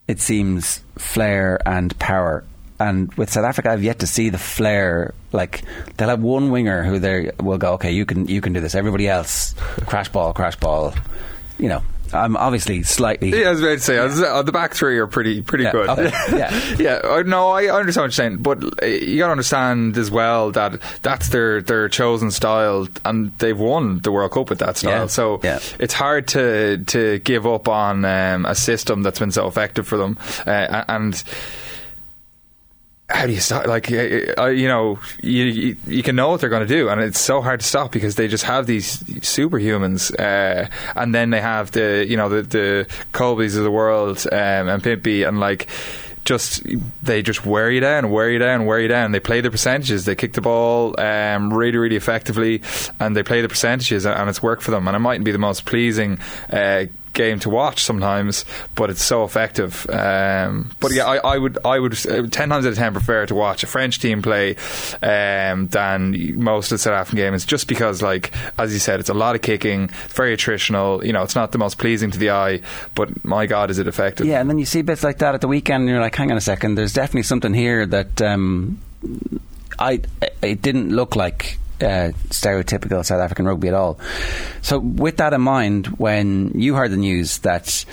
it 0.08 0.20
seems 0.20 0.82
flair 0.98 1.60
and 1.66 1.98
power. 2.00 2.44
And 2.80 3.14
with 3.14 3.32
South 3.32 3.46
Africa, 3.46 3.72
I've 3.72 3.84
yet 3.84 4.00
to 4.00 4.08
see 4.08 4.30
the 4.30 4.38
flair. 4.38 5.14
Like 5.32 5.64
they'll 5.98 6.10
have 6.10 6.22
one 6.22 6.52
winger 6.52 6.84
who 6.84 7.00
they 7.00 7.32
will 7.40 7.58
go, 7.58 7.74
okay, 7.74 7.92
you 7.92 8.06
can 8.06 8.28
you 8.28 8.42
can 8.42 8.54
do 8.54 8.60
this. 8.60 8.76
Everybody 8.76 9.08
else, 9.08 9.54
crash 9.86 10.10
ball, 10.10 10.34
crash 10.34 10.58
ball. 10.58 10.94
You 11.58 11.70
know, 11.70 11.84
I'm 12.14 12.38
obviously 12.38 12.84
slightly. 12.84 13.30
Yeah, 13.30 13.48
I 13.48 13.52
was 13.52 13.62
about 13.62 13.72
to 13.74 13.80
say 13.80 13.98
uh, 13.98 14.42
the 14.44 14.52
back 14.52 14.74
three 14.74 14.98
are 15.00 15.08
pretty 15.08 15.42
pretty 15.42 15.64
Yeah, 15.66 15.72
good. 15.72 15.90
okay, 15.90 16.12
yeah. 16.38 16.76
yeah. 16.78 17.02
I- 17.04 17.24
No, 17.24 17.50
I 17.50 17.66
understand 17.68 18.04
what 18.04 18.06
you're 18.06 18.12
saying, 18.12 18.38
but 18.38 18.64
uh, 18.84 18.86
you 18.86 19.18
got 19.18 19.28
to 19.28 19.32
understand 19.32 19.98
as 19.98 20.12
well 20.12 20.52
that 20.52 20.80
that's 21.02 21.30
their 21.30 21.62
their 21.62 21.90
chosen 21.90 22.32
style, 22.32 22.88
and 23.04 23.32
they've 23.40 23.58
won 23.60 24.00
the 24.00 24.12
World 24.12 24.32
Cup 24.32 24.50
with 24.50 24.60
that 24.60 24.78
style. 24.78 24.92
Yeah, 25.02 25.08
So 25.08 25.40
yeah. 25.44 25.60
it's 25.80 25.94
hard 25.94 26.28
to 26.30 26.78
to 26.86 27.20
give 27.20 27.46
up 27.48 27.68
on 27.68 28.06
um, 28.06 28.46
a 28.46 28.56
system 28.56 29.04
that's 29.04 29.20
been 29.20 29.32
so 29.32 29.48
effective 29.48 29.88
for 29.88 29.98
them, 29.98 30.18
uh, 30.46 30.84
and 30.88 31.22
how 33.10 33.28
do 33.28 33.34
you 33.34 33.40
stop? 33.40 33.68
Like, 33.68 33.92
uh, 33.92 34.34
uh, 34.38 34.46
you 34.48 34.68
know, 34.68 35.00
you, 35.22 35.44
you 35.44 35.78
you 35.86 36.04
can 36.04 36.16
know 36.16 36.30
what 36.30 36.42
they're 36.42 36.50
going 36.50 36.68
to 36.68 36.74
do, 36.74 36.90
and 36.90 37.00
it's 37.02 37.20
so 37.20 37.42
hard 37.42 37.60
to 37.60 37.66
stop 37.66 37.92
because 37.92 38.16
they 38.16 38.28
just 38.28 38.46
have 38.46 38.66
these 38.66 38.98
superhumans, 38.98 40.12
uh, 40.20 40.70
and 40.96 41.14
then 41.14 41.30
they 41.30 41.42
have 41.42 41.72
the 41.72 42.06
you 42.08 42.18
know 42.18 42.30
the 42.30 42.42
the 42.42 42.88
Kolbes 43.14 43.58
of 43.58 43.64
the 43.64 43.72
world 43.72 44.26
um, 44.32 44.70
and 44.70 44.84
Pimpy, 44.84 45.28
and 45.28 45.40
like. 45.40 45.68
Just 46.24 46.64
they 47.04 47.22
just 47.22 47.46
wear 47.46 47.70
you 47.70 47.80
down, 47.82 48.10
wear 48.10 48.32
you 48.32 48.40
down, 48.40 48.66
wear 48.66 48.80
you 48.80 48.88
down. 48.88 49.12
They 49.12 49.20
play 49.20 49.42
the 49.42 49.52
percentages. 49.52 50.06
They 50.06 50.16
kick 50.16 50.34
the 50.34 50.42
ball 50.42 51.00
um, 51.00 51.54
really, 51.54 51.78
really 51.78 51.98
effectively, 51.98 52.64
and 53.00 53.16
they 53.16 53.22
play 53.22 53.42
the 53.42 53.48
percentages, 53.48 54.08
and 54.08 54.28
it's 54.28 54.42
worked 54.42 54.64
for 54.64 54.72
them. 54.72 54.88
And 54.88 54.96
it 54.96 55.00
mightn't 55.02 55.24
be 55.24 55.32
the 55.32 55.38
most 55.38 55.66
pleasing 55.66 56.18
uh, 56.52 56.86
game 57.16 57.40
to 57.40 57.50
watch 57.50 57.84
sometimes, 57.84 58.46
but 58.76 58.90
it's 58.90 59.04
so 59.04 59.24
effective. 59.24 59.90
Um, 59.90 60.72
but 60.80 60.94
yeah, 60.94 61.06
I, 61.06 61.18
I 61.18 61.38
would, 61.38 61.58
I 61.66 61.80
would 61.80 61.94
uh, 62.06 62.28
ten 62.28 62.50
times 62.50 62.66
out 62.66 62.74
of 62.74 62.76
ten 62.76 62.94
prefer 62.94 63.26
to 63.26 63.34
watch 63.34 63.64
a 63.64 63.68
French 63.68 64.00
team 64.00 64.22
play 64.22 64.56
um, 65.02 65.68
than 65.70 66.40
most 66.40 66.72
of 66.72 66.76
the 66.76 66.78
South 66.80 66.94
African 66.94 67.18
games, 67.18 67.46
just 67.46 67.68
because, 67.68 68.02
like 68.02 68.32
as 68.60 68.74
you 68.74 68.80
said, 68.80 69.00
it's 69.00 69.10
a 69.10 69.14
lot 69.14 69.36
of 69.36 69.42
kicking, 69.42 69.88
very 70.10 70.36
attritional. 70.36 71.04
You 71.04 71.14
know, 71.14 71.24
it's 71.24 71.36
not 71.36 71.52
the 71.52 71.58
most 71.58 71.78
pleasing 71.78 72.12
to 72.12 72.20
the 72.20 72.30
eye, 72.30 72.62
but 72.94 73.26
my 73.26 73.46
God, 73.46 73.72
is 73.72 73.80
it 73.80 73.88
effective? 73.88 74.28
Yeah, 74.28 74.42
and 74.42 74.50
then 74.50 74.60
you 74.60 74.66
see 74.66 74.82
bits 74.82 75.04
like 75.04 75.18
that 75.20 75.34
at 75.34 75.42
the 75.42 75.48
weekend, 75.48 75.82
and 75.82 75.90
you're 75.90 76.02
like, 76.02 76.16
hang 76.16 76.32
on 76.32 76.38
a 76.38 76.42
second, 76.42 76.76
there's 76.76 76.94
definitely 76.94 77.24
something 77.24 77.54
here 77.54 77.86
that 77.86 78.22
um, 78.22 78.80
I 79.80 80.02
it 80.42 80.62
didn't 80.62 80.90
look 80.90 81.16
like 81.16 81.58
uh, 81.82 82.12
stereotypical 82.30 83.04
South 83.06 83.22
African 83.22 83.46
rugby 83.46 83.68
at 83.68 83.74
all. 83.74 84.00
So, 84.62 84.80
with 84.80 85.18
that 85.18 85.34
in 85.34 85.42
mind, 85.42 85.88
when 85.98 86.52
you 86.56 86.76
heard 86.76 86.92
the 86.92 86.98
news 86.98 87.40
that 87.40 87.86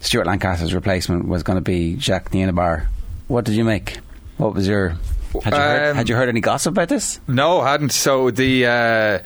Stuart 0.00 0.26
Lancaster's 0.26 0.74
replacement 0.74 1.28
was 1.28 1.42
going 1.42 1.56
to 1.56 1.62
be 1.62 1.96
Jacques 1.96 2.30
Nienaber, 2.30 2.86
what 3.28 3.44
did 3.44 3.54
you 3.54 3.64
make? 3.64 3.98
What 4.36 4.54
was 4.54 4.66
your 4.66 4.96
had 5.42 5.52
you, 5.52 5.58
heard, 5.58 5.90
Um, 5.90 5.96
had 5.96 6.08
you 6.08 6.16
heard 6.16 6.28
any 6.28 6.40
gossip 6.40 6.72
about 6.72 6.88
this? 6.88 7.20
No, 7.26 7.62
hadn't. 7.62 7.90
So 7.90 8.30
the. 8.30 8.66
Uh, 8.66 9.18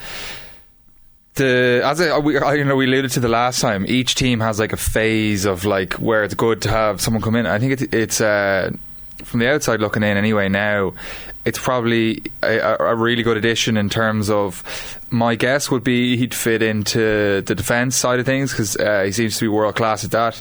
the 1.35 1.81
as 1.83 1.99
I, 1.99 2.19
we, 2.19 2.37
I 2.39 2.55
you 2.55 2.65
know 2.65 2.77
we 2.77 2.85
alluded 2.85 3.13
to 3.13 3.21
the 3.21 3.29
last 3.29 3.61
time, 3.61 3.87
each 3.89 4.15
team 4.15 4.41
has 4.41 4.59
like 4.59 4.75
a 4.75 4.77
phase 4.77 5.47
of 5.47 5.65
like 5.65 5.95
where 5.95 6.25
it's 6.25 6.35
good 6.35 6.61
to 6.63 6.69
have 6.69 7.01
someone 7.01 7.23
come 7.23 7.37
in. 7.37 7.47
I 7.47 7.59
think 7.59 7.81
it, 7.81 7.95
it's 7.95 8.21
uh, 8.21 8.71
from 9.25 9.41
the 9.41 9.51
outside 9.51 9.81
looking 9.81 10.03
in 10.03 10.19
anyway. 10.19 10.51
Now, 10.51 10.93
it's 11.45 11.59
probably 11.59 12.23
a, 12.43 12.77
a 12.79 12.95
really 12.95 13.23
good 13.23 13.37
addition 13.37 13.77
in 13.77 13.89
terms 13.89 14.31
of. 14.31 14.99
My 15.11 15.35
guess 15.35 15.71
would 15.71 15.85
be 15.85 16.17
he'd 16.17 16.35
fit 16.35 16.63
into 16.63 17.43
the 17.43 17.55
defence 17.55 17.97
side 17.97 18.19
of 18.19 18.25
things 18.25 18.51
because 18.51 18.77
uh, 18.79 19.03
he 19.03 19.13
seems 19.13 19.37
to 19.39 19.45
be 19.45 19.49
world 19.49 19.77
class 19.77 20.05
at 20.05 20.11
that. 20.13 20.41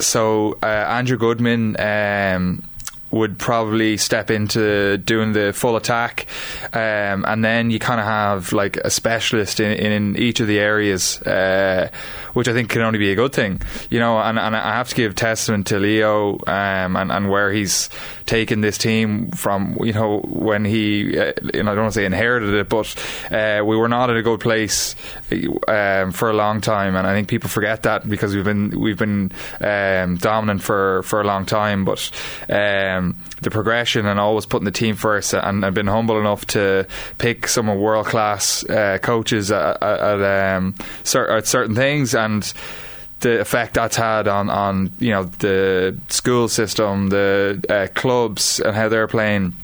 So 0.00 0.56
uh, 0.62 0.66
Andrew 0.66 1.18
Goodman. 1.18 1.78
Um, 1.78 2.64
would 3.10 3.38
probably 3.38 3.96
step 3.96 4.30
into 4.30 4.96
doing 4.98 5.32
the 5.32 5.52
full 5.52 5.76
attack, 5.76 6.26
um, 6.72 7.24
and 7.26 7.44
then 7.44 7.70
you 7.70 7.78
kind 7.78 8.00
of 8.00 8.06
have 8.06 8.52
like 8.52 8.76
a 8.78 8.90
specialist 8.90 9.58
in, 9.58 9.72
in 9.72 10.16
each 10.16 10.40
of 10.40 10.46
the 10.46 10.58
areas, 10.58 11.20
uh, 11.22 11.90
which 12.34 12.46
I 12.46 12.52
think 12.52 12.70
can 12.70 12.82
only 12.82 12.98
be 12.98 13.10
a 13.10 13.16
good 13.16 13.32
thing, 13.32 13.60
you 13.90 13.98
know. 13.98 14.18
And, 14.18 14.38
and 14.38 14.56
I 14.56 14.74
have 14.76 14.88
to 14.90 14.94
give 14.94 15.14
testament 15.14 15.66
to 15.68 15.78
Leo 15.78 16.34
um, 16.46 16.96
and, 16.96 17.10
and 17.10 17.28
where 17.28 17.52
he's 17.52 17.90
taken 18.30 18.60
this 18.60 18.78
team 18.78 19.32
from, 19.32 19.76
you 19.82 19.92
know, 19.92 20.20
when 20.20 20.64
he, 20.64 21.18
uh, 21.18 21.32
you 21.52 21.64
know, 21.64 21.72
I 21.72 21.74
don't 21.74 21.82
want 21.82 21.94
to 21.94 21.98
say 21.98 22.04
inherited 22.04 22.54
it, 22.54 22.68
but 22.68 22.94
uh, 23.28 23.64
we 23.64 23.76
were 23.76 23.88
not 23.88 24.08
in 24.08 24.16
a 24.16 24.22
good 24.22 24.38
place 24.38 24.94
um, 25.66 26.12
for 26.12 26.30
a 26.30 26.32
long 26.32 26.60
time, 26.60 26.94
and 26.94 27.08
I 27.08 27.12
think 27.12 27.26
people 27.26 27.50
forget 27.50 27.82
that 27.82 28.08
because 28.08 28.32
we've 28.32 28.44
been 28.44 28.80
we've 28.80 28.96
been 28.96 29.32
um, 29.60 30.16
dominant 30.16 30.62
for, 30.62 31.02
for 31.02 31.20
a 31.20 31.24
long 31.24 31.44
time, 31.44 31.84
but. 31.84 32.10
Um, 32.48 33.16
the 33.42 33.50
progression 33.50 34.04
and 34.04 34.20
always 34.20 34.44
putting 34.44 34.66
the 34.66 34.70
team 34.70 34.96
first, 34.96 35.32
and 35.32 35.64
I've 35.64 35.72
been 35.72 35.86
humble 35.86 36.20
enough 36.20 36.44
to 36.48 36.86
pick 37.16 37.48
some 37.48 37.68
world 37.68 38.04
class 38.04 38.68
uh, 38.68 38.98
coaches 39.00 39.50
at, 39.50 39.82
at, 39.82 40.56
um, 40.56 40.74
cer- 41.04 41.30
at 41.30 41.46
certain 41.46 41.74
things, 41.74 42.14
and 42.14 42.52
the 43.20 43.40
effect 43.40 43.74
that's 43.74 43.96
had 43.96 44.28
on, 44.28 44.50
on 44.50 44.92
you 44.98 45.10
know 45.10 45.24
the 45.24 45.98
school 46.08 46.48
system, 46.48 47.08
the 47.08 47.64
uh, 47.68 47.86
clubs, 47.98 48.60
and 48.60 48.74
how 48.74 48.88
they're 48.88 49.08
playing, 49.08 49.56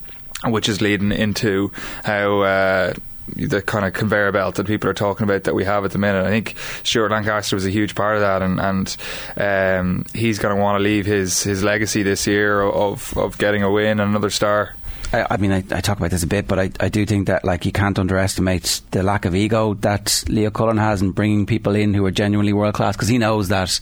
which 0.45 0.69
is 0.69 0.81
leading 0.81 1.13
into 1.13 1.73
how. 2.05 2.41
Uh, 2.41 2.95
the 3.35 3.61
kind 3.61 3.85
of 3.85 3.93
conveyor 3.93 4.31
belt 4.31 4.55
that 4.55 4.69
people 4.69 4.89
are 4.89 4.95
talking 4.95 5.25
about 5.25 5.43
that 5.45 5.55
we 5.55 5.65
have 5.65 5.85
at 5.85 5.91
the 5.91 5.99
minute. 5.99 6.25
I 6.25 6.31
think 6.31 6.57
Stuart 6.85 7.11
Lancaster 7.11 7.57
was 7.57 7.67
a 7.67 7.71
huge 7.71 7.97
part 7.97 8.15
of 8.15 8.21
that, 8.21 8.41
and, 8.41 8.61
and 8.61 8.97
um, 9.37 10.05
he's 10.15 10.39
going 10.39 10.55
to 10.55 10.63
want 10.63 10.79
to 10.79 10.83
leave 10.85 11.07
his, 11.07 11.43
his 11.43 11.65
legacy 11.65 12.05
this 12.05 12.27
year 12.29 12.63
of, 12.63 13.19
of 13.19 13.37
getting 13.37 13.65
a 13.65 13.71
win 13.71 13.99
and 13.99 14.11
another 14.11 14.31
star. 14.31 14.77
I, 15.13 15.27
I 15.31 15.37
mean, 15.37 15.53
I, 15.53 15.59
I, 15.59 15.81
talk 15.81 15.99
about 15.99 16.11
this 16.11 16.23
a 16.23 16.27
bit, 16.27 16.49
but 16.49 16.59
I, 16.59 16.71
I 16.81 16.89
do 16.89 17.07
think 17.07 17.29
that 17.29 17.45
like 17.45 17.65
you 17.65 17.73
can't 17.73 17.99
underestimate 17.99 18.81
the 18.91 19.03
lack 19.03 19.25
of 19.25 19.35
ego 19.35 19.75
that 19.75 20.25
Leo 20.29 20.51
Cullen 20.51 20.79
has 20.79 21.03
in 21.03 21.13
bringing 21.13 21.47
people 21.47 21.75
in 21.75 21.95
who 21.95 22.05
are 22.07 22.11
genuinely 22.11 22.53
world 22.53 22.75
class 22.75 22.97
because 22.97 23.09
he 23.09 23.19
knows 23.19 23.49
that 23.49 23.79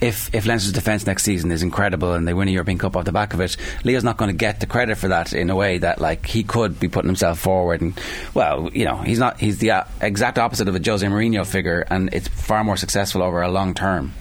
if 0.00 0.34
if 0.34 0.46
Leinster's 0.46 0.72
defence 0.72 1.06
next 1.06 1.24
season 1.24 1.50
is 1.50 1.62
incredible 1.62 2.12
and 2.12 2.26
they 2.26 2.34
win 2.34 2.48
a 2.48 2.52
European 2.52 2.78
Cup 2.78 2.96
off 2.96 3.04
the 3.04 3.12
back 3.12 3.34
of 3.34 3.40
it, 3.40 3.56
Leo's 3.84 4.04
not 4.04 4.16
going 4.16 4.30
to 4.30 4.36
get 4.36 4.60
the 4.60 4.66
credit 4.66 4.96
for 4.96 5.08
that 5.08 5.32
in 5.32 5.50
a 5.50 5.56
way 5.56 5.78
that 5.78 6.00
like 6.00 6.26
he 6.26 6.42
could 6.42 6.78
be 6.78 6.88
putting 6.88 7.08
himself 7.08 7.38
forward 7.38 7.80
and 7.80 7.98
well, 8.34 8.70
you 8.72 8.84
know, 8.84 8.96
he's 8.96 9.18
not 9.18 9.40
he's 9.40 9.58
the 9.58 9.72
uh, 9.72 9.84
exact 10.00 10.38
opposite 10.38 10.68
of 10.68 10.74
a 10.74 10.80
Jose 10.84 11.06
Mourinho 11.06 11.46
figure 11.46 11.86
and 11.90 12.12
it's 12.14 12.28
far 12.28 12.64
more 12.64 12.76
successful 12.76 13.22
over 13.22 13.42
a 13.42 13.50
long 13.50 13.74
term. 13.74 14.12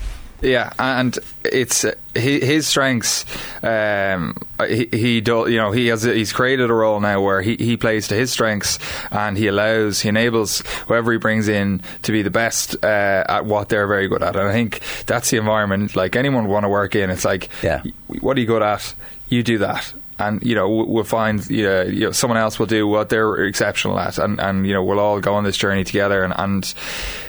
Yeah, 0.41 0.71
and 0.79 1.17
it's 1.43 1.83
uh, 1.83 1.95
his 2.13 2.67
strengths. 2.67 3.25
Um, 3.63 4.37
he, 4.67 4.87
he 4.91 5.21
do, 5.21 5.49
you 5.49 5.57
know, 5.57 5.71
he 5.71 5.87
has 5.87 6.03
he's 6.03 6.31
created 6.31 6.69
a 6.69 6.73
role 6.73 6.99
now 6.99 7.21
where 7.21 7.41
he, 7.41 7.55
he 7.55 7.77
plays 7.77 8.07
to 8.07 8.15
his 8.15 8.31
strengths, 8.31 8.79
and 9.11 9.37
he 9.37 9.47
allows, 9.47 10.01
he 10.01 10.09
enables 10.09 10.61
whoever 10.87 11.11
he 11.11 11.17
brings 11.17 11.47
in 11.47 11.81
to 12.03 12.11
be 12.11 12.21
the 12.21 12.29
best 12.31 12.75
uh, 12.83 13.23
at 13.27 13.45
what 13.45 13.69
they're 13.69 13.87
very 13.87 14.07
good 14.07 14.23
at. 14.23 14.35
And 14.35 14.47
I 14.47 14.53
think 14.53 14.81
that's 15.05 15.29
the 15.29 15.37
environment. 15.37 15.95
Like 15.95 16.15
anyone 16.15 16.47
want 16.47 16.63
to 16.63 16.69
work 16.69 16.95
in, 16.95 17.09
it's 17.09 17.25
like, 17.25 17.49
yeah. 17.61 17.83
what 18.07 18.37
are 18.37 18.39
you 18.39 18.47
good 18.47 18.63
at? 18.63 18.93
You 19.27 19.43
do 19.43 19.59
that 19.59 19.93
and 20.19 20.43
you 20.43 20.53
know 20.53 20.69
we'll 20.69 21.03
find 21.03 21.49
you 21.49 21.63
know, 21.63 21.81
you 21.83 22.05
know, 22.05 22.11
someone 22.11 22.37
else 22.37 22.59
will 22.59 22.65
do 22.65 22.87
what 22.87 23.09
they're 23.09 23.45
exceptional 23.45 23.97
at, 23.99 24.17
and, 24.17 24.39
and 24.39 24.67
you 24.67 24.73
know 24.73 24.83
we'll 24.83 24.99
all 24.99 25.19
go 25.19 25.33
on 25.33 25.43
this 25.43 25.57
journey 25.57 25.83
together. 25.83 26.23
And, 26.23 26.33
and 26.37 26.73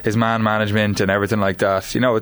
his 0.05 0.17
man 0.17 0.43
management 0.43 1.01
and 1.01 1.11
everything 1.11 1.41
like 1.41 1.59
that. 1.59 1.95
You 1.95 2.01
know, 2.01 2.21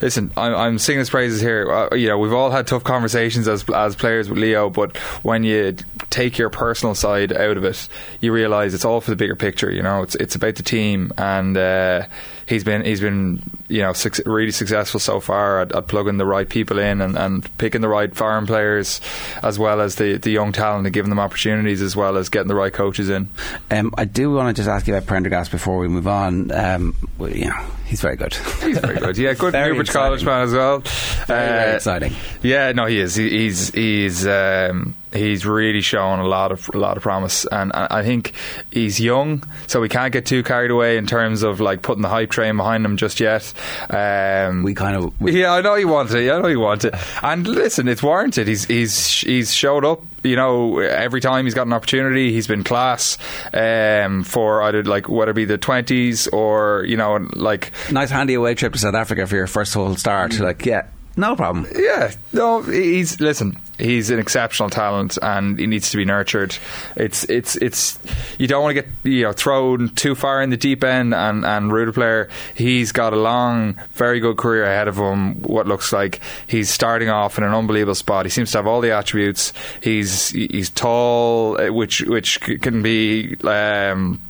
listen, 0.00 0.30
I'm, 0.36 0.54
I'm 0.54 0.78
singing 0.78 1.00
his 1.00 1.10
praises 1.10 1.40
here. 1.40 1.70
Uh, 1.70 1.94
you 1.94 2.08
know, 2.08 2.18
we've 2.18 2.32
all 2.32 2.50
had 2.50 2.66
tough 2.66 2.84
conversations 2.84 3.48
as 3.48 3.68
as 3.70 3.96
players 3.96 4.28
with 4.28 4.38
Leo, 4.38 4.70
but 4.70 4.96
when 5.22 5.44
you 5.44 5.76
take 6.10 6.38
your 6.38 6.50
personal 6.50 6.94
side 6.94 7.32
out 7.32 7.56
of 7.56 7.64
it, 7.64 7.88
you 8.20 8.32
realise 8.32 8.74
it's 8.74 8.84
all 8.84 9.00
for 9.00 9.10
the 9.10 9.16
bigger 9.16 9.36
picture. 9.36 9.70
You 9.70 9.82
know, 9.82 10.02
it's 10.02 10.14
it's 10.16 10.34
about 10.34 10.56
the 10.56 10.62
team, 10.62 11.12
and 11.16 11.56
uh, 11.56 12.06
he's 12.46 12.64
been 12.64 12.84
he's 12.84 13.00
been 13.00 13.42
you 13.68 13.82
know 13.82 13.92
su- 13.92 14.22
really 14.26 14.50
successful 14.50 15.00
so 15.00 15.20
far 15.20 15.60
at, 15.60 15.74
at 15.74 15.86
plugging 15.88 16.18
the 16.18 16.26
right 16.26 16.48
people 16.48 16.78
in 16.78 17.00
and, 17.00 17.16
and 17.16 17.58
picking 17.58 17.80
the 17.80 17.88
right 17.88 18.14
foreign 18.14 18.46
players, 18.46 19.00
as 19.42 19.58
well 19.58 19.80
as 19.80 19.96
the 19.96 20.16
the 20.16 20.30
young 20.30 20.52
talent 20.52 20.86
and 20.86 20.94
giving 20.94 21.10
them 21.10 21.18
opportunities, 21.18 21.82
as 21.82 21.96
well 21.96 22.16
as 22.16 22.28
getting 22.28 22.48
the 22.48 22.54
right 22.54 22.72
coaches 22.72 23.08
in. 23.08 23.28
Um, 23.70 23.94
I 23.96 24.04
do 24.04 24.30
want 24.32 24.54
to 24.54 24.60
just 24.60 24.68
ask 24.68 24.86
you 24.86 24.94
about 24.94 25.06
Prendergast 25.06 25.50
before 25.50 25.78
we 25.78 25.88
move 25.88 26.06
on. 26.06 26.50
Um, 26.52 26.96
well, 27.18 27.30
you 27.30 27.46
know, 27.46 27.66
he's 27.86 28.00
very 28.00 28.16
good. 28.16 28.34
He's 28.34 28.78
very 28.78 28.98
good. 28.98 29.16
Yeah, 29.18 29.34
good 29.34 29.52
Newbridge 29.54 29.90
College 29.90 30.24
man 30.24 30.42
as 30.42 30.52
well. 30.52 30.78
Very, 31.26 31.48
uh, 31.48 31.52
very 31.52 31.74
exciting. 31.76 32.12
Yeah, 32.42 32.72
no, 32.72 32.86
he 32.86 32.98
is. 33.00 33.14
He, 33.14 33.28
he's 33.30 33.70
he's. 33.70 34.26
Um, 34.26 34.94
he's 35.14 35.46
really 35.46 35.80
shown 35.80 36.18
a 36.18 36.26
lot 36.26 36.52
of 36.52 36.68
a 36.74 36.78
lot 36.78 36.96
of 36.96 37.02
promise, 37.02 37.46
and 37.46 37.72
I 37.74 38.02
think 38.02 38.32
he's 38.70 39.00
young, 39.00 39.42
so 39.66 39.80
we 39.80 39.88
can't 39.88 40.12
get 40.12 40.26
too 40.26 40.42
carried 40.42 40.70
away 40.70 40.96
in 40.96 41.06
terms 41.06 41.42
of 41.42 41.60
like 41.60 41.82
putting 41.82 42.02
the 42.02 42.08
hype 42.08 42.30
train 42.30 42.56
behind 42.56 42.84
him 42.84 42.96
just 42.96 43.20
yet. 43.20 43.52
Um, 43.90 44.62
we 44.62 44.74
kind 44.74 44.96
of, 44.96 45.14
yeah, 45.20 45.52
I 45.52 45.60
know 45.60 45.74
he 45.74 45.84
wants 45.84 46.12
it. 46.14 46.30
I 46.30 46.40
know 46.40 46.48
he 46.48 46.56
wants 46.56 46.84
it. 46.84 46.94
And 47.22 47.46
listen, 47.46 47.88
it's 47.88 48.02
warranted. 48.02 48.48
He's 48.48 48.64
he's 48.64 49.20
he's 49.20 49.52
showed 49.54 49.84
up. 49.84 50.02
You 50.22 50.36
know, 50.36 50.78
every 50.78 51.20
time 51.20 51.44
he's 51.44 51.52
got 51.52 51.66
an 51.66 51.74
opportunity, 51.74 52.32
he's 52.32 52.46
been 52.46 52.64
class 52.64 53.18
um, 53.52 54.24
for 54.24 54.62
either 54.62 54.82
like 54.82 55.06
whether 55.06 55.32
it 55.32 55.34
be 55.34 55.44
the 55.44 55.58
twenties 55.58 56.28
or 56.28 56.84
you 56.86 56.96
know, 56.96 57.28
like 57.34 57.72
nice 57.92 58.10
handy 58.10 58.34
away 58.34 58.54
trip 58.54 58.72
to 58.72 58.78
South 58.78 58.94
Africa 58.94 59.26
for 59.26 59.36
your 59.36 59.46
first 59.46 59.74
whole 59.74 59.94
start. 59.96 60.32
Mm. 60.32 60.40
Like, 60.40 60.64
yeah, 60.64 60.86
no 61.16 61.36
problem. 61.36 61.66
Yeah, 61.74 62.12
no, 62.32 62.62
he's 62.62 63.20
listen. 63.20 63.58
He's 63.78 64.10
an 64.10 64.20
exceptional 64.20 64.70
talent, 64.70 65.18
and 65.20 65.58
he 65.58 65.66
needs 65.66 65.90
to 65.90 65.96
be 65.96 66.04
nurtured. 66.04 66.56
It's 66.96 67.24
it's 67.24 67.56
it's. 67.56 67.98
You 68.38 68.46
don't 68.46 68.62
want 68.62 68.76
to 68.76 68.82
get 68.82 68.90
you 69.02 69.24
know 69.24 69.32
thrown 69.32 69.88
too 69.90 70.14
far 70.14 70.42
in 70.42 70.50
the 70.50 70.56
deep 70.56 70.84
end 70.84 71.12
and 71.12 71.44
and 71.44 71.72
root 71.72 71.92
player. 71.94 72.28
He's 72.54 72.92
got 72.92 73.12
a 73.12 73.16
long, 73.16 73.74
very 73.92 74.20
good 74.20 74.36
career 74.36 74.64
ahead 74.64 74.86
of 74.86 74.96
him. 74.96 75.42
What 75.42 75.66
looks 75.66 75.92
like 75.92 76.20
he's 76.46 76.70
starting 76.70 77.08
off 77.08 77.36
in 77.36 77.44
an 77.44 77.52
unbelievable 77.52 77.96
spot. 77.96 78.26
He 78.26 78.30
seems 78.30 78.52
to 78.52 78.58
have 78.58 78.66
all 78.66 78.80
the 78.80 78.92
attributes. 78.92 79.52
He's 79.82 80.28
he's 80.30 80.70
tall, 80.70 81.56
which 81.72 82.00
which 82.02 82.40
can 82.40 82.82
be. 82.82 83.36
Um, 83.42 84.20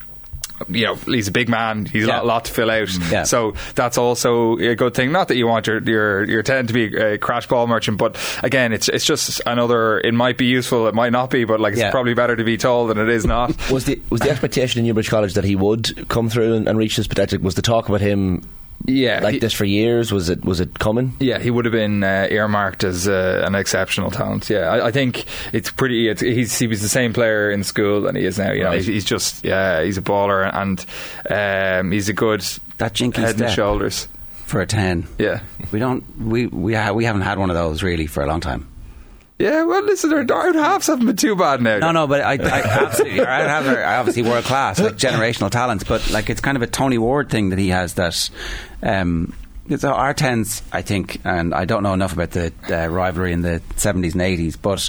you 0.69 0.87
know, 0.87 0.95
he's 0.95 1.29
a 1.29 1.33
big 1.33 1.49
man. 1.49 1.87
He's 1.87 2.07
Yeah. 2.07 2.17
a 2.17 2.19
lot, 2.19 2.27
lot 2.27 2.45
to 2.47 2.53
fill 2.53 2.71
out. 2.71 2.89
Mm. 2.89 3.11
Yeah. 3.13 3.23
So 3.25 3.55
that's 3.75 3.99
also 3.99 4.57
a 4.59 4.75
good 4.75 4.95
thing. 4.95 5.13
Not 5.13 5.29
that 5.29 5.37
you 5.37 5.47
want 5.47 5.67
your 5.67 5.83
your 5.83 6.25
your 6.25 6.43
tenant 6.43 6.69
to 6.69 6.75
be 6.75 6.97
a 6.97 7.19
crash 7.19 7.47
ball 7.47 7.67
merchant, 7.67 7.99
but 7.99 8.17
again, 8.43 8.73
it's 8.73 8.89
it's 8.89 9.05
just 9.05 9.41
another. 9.47 10.01
It 10.01 10.15
might 10.15 10.39
be 10.39 10.47
useful. 10.47 10.87
It 10.89 10.95
might 10.95 11.13
not 11.13 11.31
be, 11.31 11.45
but 11.45 11.61
like 11.61 11.73
it's 11.73 11.81
Yeah. 11.83 11.91
probably 11.91 12.15
better 12.15 12.37
to 12.37 12.45
be 12.45 12.57
told 12.57 12.91
than 12.91 12.99
it 12.99 13.09
is 13.09 13.25
not. 13.25 13.55
Was 13.71 13.85
the 13.85 14.01
was 14.11 14.21
the 14.21 14.31
expectation 14.31 14.81
in 14.81 14.87
Newbridge 14.87 15.09
College 15.11 15.35
that 15.35 15.45
he 15.45 15.57
would 15.57 16.09
come 16.09 16.29
through 16.29 16.55
and, 16.55 16.69
and 16.69 16.79
reach 16.79 16.97
his 16.97 17.07
potential? 17.07 17.39
Was 17.41 17.55
the 17.55 17.63
talk 17.63 17.89
about 17.89 18.01
him 18.01 18.43
yeah, 18.87 19.21
like 19.23 19.35
he- 19.35 19.39
this 19.41 19.53
for 19.53 19.65
years? 19.65 20.13
Was 20.13 20.29
it 20.29 20.45
was 20.45 20.61
it 20.61 20.79
coming? 20.79 21.15
Yeah, 21.21 21.39
he 21.39 21.51
would 21.51 21.65
have 21.65 21.73
been 21.73 22.03
uh, 22.05 22.29
earmarked 22.31 22.85
as 22.85 23.09
uh, 23.09 23.43
an 23.47 23.55
exceptional 23.55 24.11
talent. 24.11 24.51
Yeah, 24.51 24.69
I, 24.71 24.87
I 24.89 24.91
think 24.93 25.25
it's 25.53 25.71
pretty. 25.71 26.09
It's, 26.09 26.21
he's 26.21 26.59
he 26.59 26.67
was 26.67 26.83
the 26.83 26.89
same 26.89 27.13
player 27.13 27.51
in 27.51 27.65
school 27.65 28.03
than 28.03 28.17
he 28.17 28.25
is 28.25 28.39
now. 28.39 28.53
You 28.53 28.65
know, 28.65 28.69
Right. 28.71 28.77
he's, 28.79 28.87
he's 28.87 29.05
just 29.05 29.45
yeah, 29.45 29.83
he's 29.83 29.99
a 29.99 30.03
baller 30.03 30.51
and 30.55 30.85
um, 31.31 31.93
he's 31.93 32.09
a 32.09 32.13
good 32.15 32.41
That 32.79 32.93
jinky 32.95 33.21
head 33.23 33.41
and 33.41 33.51
shoulders. 33.53 34.09
for 34.47 34.61
a 34.61 34.67
ten. 34.67 35.07
Yeah. 35.19 35.41
We 35.73 35.79
don't. 35.79 36.05
We 36.21 36.47
we 36.47 36.75
ha- 36.75 36.93
we 36.93 37.05
haven't 37.05 37.23
had 37.23 37.39
one 37.39 37.51
of 37.51 37.57
those 37.57 37.83
really 37.83 38.07
for 38.07 38.23
a 38.23 38.27
long 38.27 38.41
time. 38.41 38.69
Yeah, 39.39 39.65
well, 39.65 39.83
listen, 39.83 40.13
our, 40.13 40.25
our 40.33 40.53
halves 40.53 40.87
haven't 40.87 41.07
been 41.07 41.17
too 41.17 41.35
bad 41.35 41.61
now. 41.61 41.79
No, 41.79 41.91
no, 41.91 42.07
but 42.07 42.21
I, 42.21 42.35
I 42.35 42.61
absolutely, 42.63 43.21
I 43.21 43.99
obviously 43.99 44.23
world 44.23 44.45
class, 44.45 44.79
like 44.79 44.95
generational 44.95 45.51
talents, 45.51 45.83
but 45.83 46.09
like 46.11 46.31
it's 46.31 46.41
kind 46.41 46.57
of 46.57 46.63
a 46.63 46.69
Tony 46.69 46.99
Ward 46.99 47.31
thing 47.31 47.51
that 47.51 47.59
he 47.59 47.71
has 47.71 47.95
that. 47.95 48.31
Um, 48.83 49.35
it's 49.69 49.83
our 49.83 50.13
tens, 50.13 50.63
I 50.73 50.83
think, 50.83 51.21
and 51.25 51.55
I 51.55 51.65
don't 51.65 51.83
know 51.83 51.95
enough 51.95 52.13
about 52.13 52.33
the 52.33 52.53
uh, 52.71 52.87
rivalry 52.87 53.33
in 53.33 53.41
the 53.41 53.63
seventies 53.77 54.13
and 54.13 54.23
eighties, 54.23 54.57
but 54.57 54.89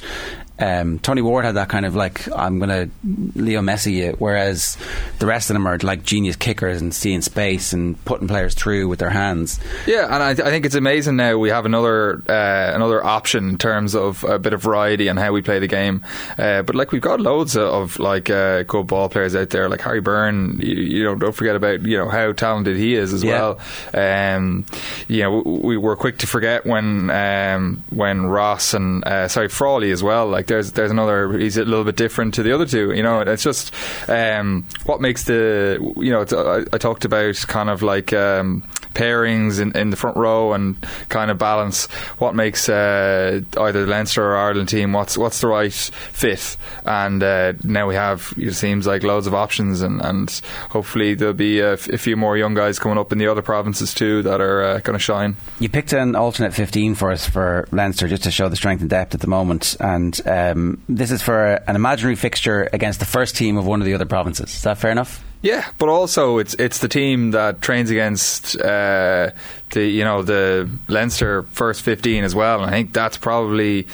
um, 0.60 1.00
Tony 1.00 1.22
Ward 1.22 1.44
had 1.46 1.56
that 1.56 1.68
kind 1.70 1.86
of 1.86 1.96
like 1.96 2.32
I'm 2.34 2.60
going 2.60 2.70
to 2.70 3.40
Leo 3.40 3.62
Messi 3.62 3.94
you, 3.94 4.16
whereas 4.20 4.78
the 5.20 5.26
rest 5.26 5.50
of 5.50 5.56
them 5.56 5.68
are 5.68 5.78
like 5.80 6.04
genius 6.04 6.36
kickers 6.36 6.82
and 6.82 6.94
seeing 6.94 7.22
space 7.22 7.74
and 7.74 8.04
putting 8.06 8.28
players 8.28 8.54
through 8.56 8.88
with 8.88 9.00
their 9.00 9.10
hands. 9.10 9.60
Yeah, 9.86 10.06
and 10.06 10.24
I, 10.24 10.30
I 10.32 10.50
think 10.52 10.66
it's 10.66 10.76
amazing 10.76 11.18
now 11.18 11.38
we 11.38 11.50
have 11.50 11.66
another 11.66 12.22
uh, 12.30 12.72
another 12.76 13.04
option 13.04 13.50
in 13.50 13.58
terms 13.58 13.96
of 13.96 14.24
a 14.24 14.40
bit 14.40 14.54
of 14.54 14.62
variety 14.62 15.08
and 15.08 15.20
how 15.20 15.32
we 15.34 15.42
play 15.42 15.60
the 15.60 15.68
game. 15.68 16.04
Uh, 16.38 16.62
but 16.62 16.76
like 16.76 16.92
we've 16.92 17.02
got 17.02 17.20
loads 17.20 17.56
of, 17.56 17.64
of 17.68 18.00
like 18.00 18.30
uh, 18.30 18.64
good 18.64 18.88
ball 18.88 19.10
players 19.10 19.36
out 19.36 19.50
there, 19.50 19.68
like 19.70 19.82
Harry 19.82 20.02
Byrne. 20.02 20.60
You, 20.62 20.76
you 20.76 21.04
know, 21.04 21.16
don't 21.16 21.34
forget 21.36 21.56
about 21.56 21.82
you 21.84 21.98
know 21.98 22.08
how 22.10 22.32
talented 22.32 22.78
he 22.78 22.96
is 22.96 23.12
as 23.14 23.24
Yeah. 23.24 23.56
well. 23.94 24.36
Um, 24.36 24.66
you 25.08 25.22
know, 25.24 25.42
we 25.42 25.78
were 25.78 25.96
quick 25.96 26.20
to 26.20 26.28
forget 26.28 26.66
when 26.66 27.10
um, 27.10 27.84
when 27.90 28.26
Ross 28.26 28.74
and 28.74 29.04
uh, 29.06 29.28
sorry 29.28 29.50
Frawley 29.50 29.92
as 29.92 30.02
well. 30.04 30.28
Like 30.28 30.45
there's 30.48 30.72
there's 30.74 30.92
another. 30.92 31.38
He's 31.38 31.58
a 31.58 31.66
little 31.66 31.84
bit 31.84 31.96
different 31.96 32.34
to 32.36 32.44
the 32.44 32.52
other 32.52 32.66
two. 32.66 32.92
You 32.94 33.04
know, 33.04 33.22
it's 33.22 33.44
just 33.44 33.74
um, 34.10 34.66
what 34.86 35.02
makes 35.02 35.24
the 35.26 35.80
you 35.98 36.12
know. 36.12 36.26
I, 36.32 36.66
I 36.74 36.78
talked 36.78 37.06
about 37.06 37.36
kind 37.48 37.70
of 37.70 37.82
like. 37.82 38.14
Um, 38.14 38.64
pairings 38.96 39.60
in, 39.60 39.76
in 39.78 39.92
the 39.92 39.96
front 39.98 40.18
row 40.18 40.54
and 40.54 40.82
kind 41.10 41.30
of 41.30 41.38
balance 41.38 41.86
what 42.18 42.34
makes 42.34 42.68
uh, 42.70 43.42
either 43.60 43.86
the 43.86 43.92
Leinster 43.92 44.24
or 44.24 44.38
Ireland 44.38 44.70
team 44.70 44.94
what's 44.94 45.18
what's 45.18 45.42
the 45.42 45.48
right 45.48 45.74
fit. 45.74 46.58
And 46.86 47.22
uh, 47.22 47.54
now 47.64 47.88
we 47.88 47.96
have 47.96 48.34
it 48.38 48.54
seems 48.54 48.88
like 48.88 49.04
loads 49.04 49.28
of 49.28 49.34
options, 49.34 49.82
and, 49.82 50.02
and 50.02 50.30
hopefully 50.70 51.14
there'll 51.14 51.34
be 51.34 51.60
a, 51.60 51.74
f- 51.74 51.90
a 51.90 51.98
few 51.98 52.16
more 52.16 52.38
young 52.38 52.54
guys 52.54 52.80
coming 52.80 52.98
up 52.98 53.12
in 53.12 53.18
the 53.18 53.28
other 53.28 53.42
provinces 53.42 53.94
too 53.94 54.22
that 54.24 54.42
are 54.42 54.64
uh, 54.64 54.80
going 54.80 54.98
to 54.98 55.04
shine. 55.04 55.36
You 55.60 55.70
picked 55.70 55.94
an 55.94 56.16
alternate 56.16 56.54
15 56.54 56.96
for 56.96 57.12
us 57.12 57.28
for 57.28 57.68
Leinster 57.72 58.08
just 58.08 58.24
to 58.24 58.32
show 58.32 58.50
the 58.50 58.56
strength 58.56 58.82
and 58.82 58.90
depth 58.90 59.14
at 59.14 59.22
the 59.22 59.28
moment. 59.28 59.76
And 59.80 60.20
um, 60.26 60.82
this 60.88 61.12
is 61.12 61.22
for 61.22 61.56
an 61.68 61.76
imaginary 61.76 62.16
fixture 62.16 62.70
against 62.72 63.00
the 63.00 63.06
first 63.06 63.36
team 63.36 63.58
of 63.58 63.66
one 63.66 63.82
of 63.82 63.86
the 63.86 63.94
other 63.94 64.06
provinces. 64.06 64.56
Is 64.56 64.62
that 64.62 64.78
fair 64.78 64.92
enough? 64.92 65.25
Yeah, 65.46 65.70
but 65.78 65.90
also 65.90 66.40
it's 66.40 66.56
it's 66.56 66.80
the 66.80 66.88
team 66.88 67.30
that 67.30 67.62
trains 67.62 67.92
against 67.92 68.60
uh, 68.60 69.30
the 69.70 69.86
you 69.86 70.04
know 70.04 70.24
the 70.24 70.68
Leinster 70.88 71.44
first 71.44 71.84
fifteen 71.84 72.24
as 72.24 72.34
well. 72.34 72.64
And 72.64 72.66
I 72.66 72.72
think 72.72 72.94
that's 72.94 73.18
probably 73.18 73.86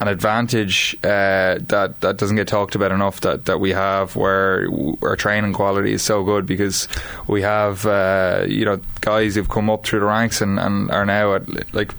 an 0.00 0.08
advantage 0.08 0.96
uh, 1.04 1.62
that 1.68 2.00
that 2.00 2.16
doesn't 2.16 2.34
get 2.34 2.48
talked 2.48 2.74
about 2.74 2.90
enough 2.90 3.20
that, 3.20 3.44
that 3.44 3.60
we 3.60 3.70
have 3.70 4.16
where 4.16 4.68
our 5.00 5.14
training 5.14 5.52
quality 5.52 5.92
is 5.92 6.02
so 6.02 6.24
good 6.24 6.44
because 6.44 6.88
we 7.28 7.40
have 7.40 7.86
uh, 7.86 8.44
you 8.48 8.64
know 8.64 8.80
guys 9.00 9.36
who've 9.36 9.48
come 9.48 9.70
up 9.70 9.86
through 9.86 10.00
the 10.00 10.06
ranks 10.06 10.40
and, 10.40 10.58
and 10.58 10.90
are 10.90 11.06
now 11.06 11.36
at 11.36 11.72
like 11.72 11.94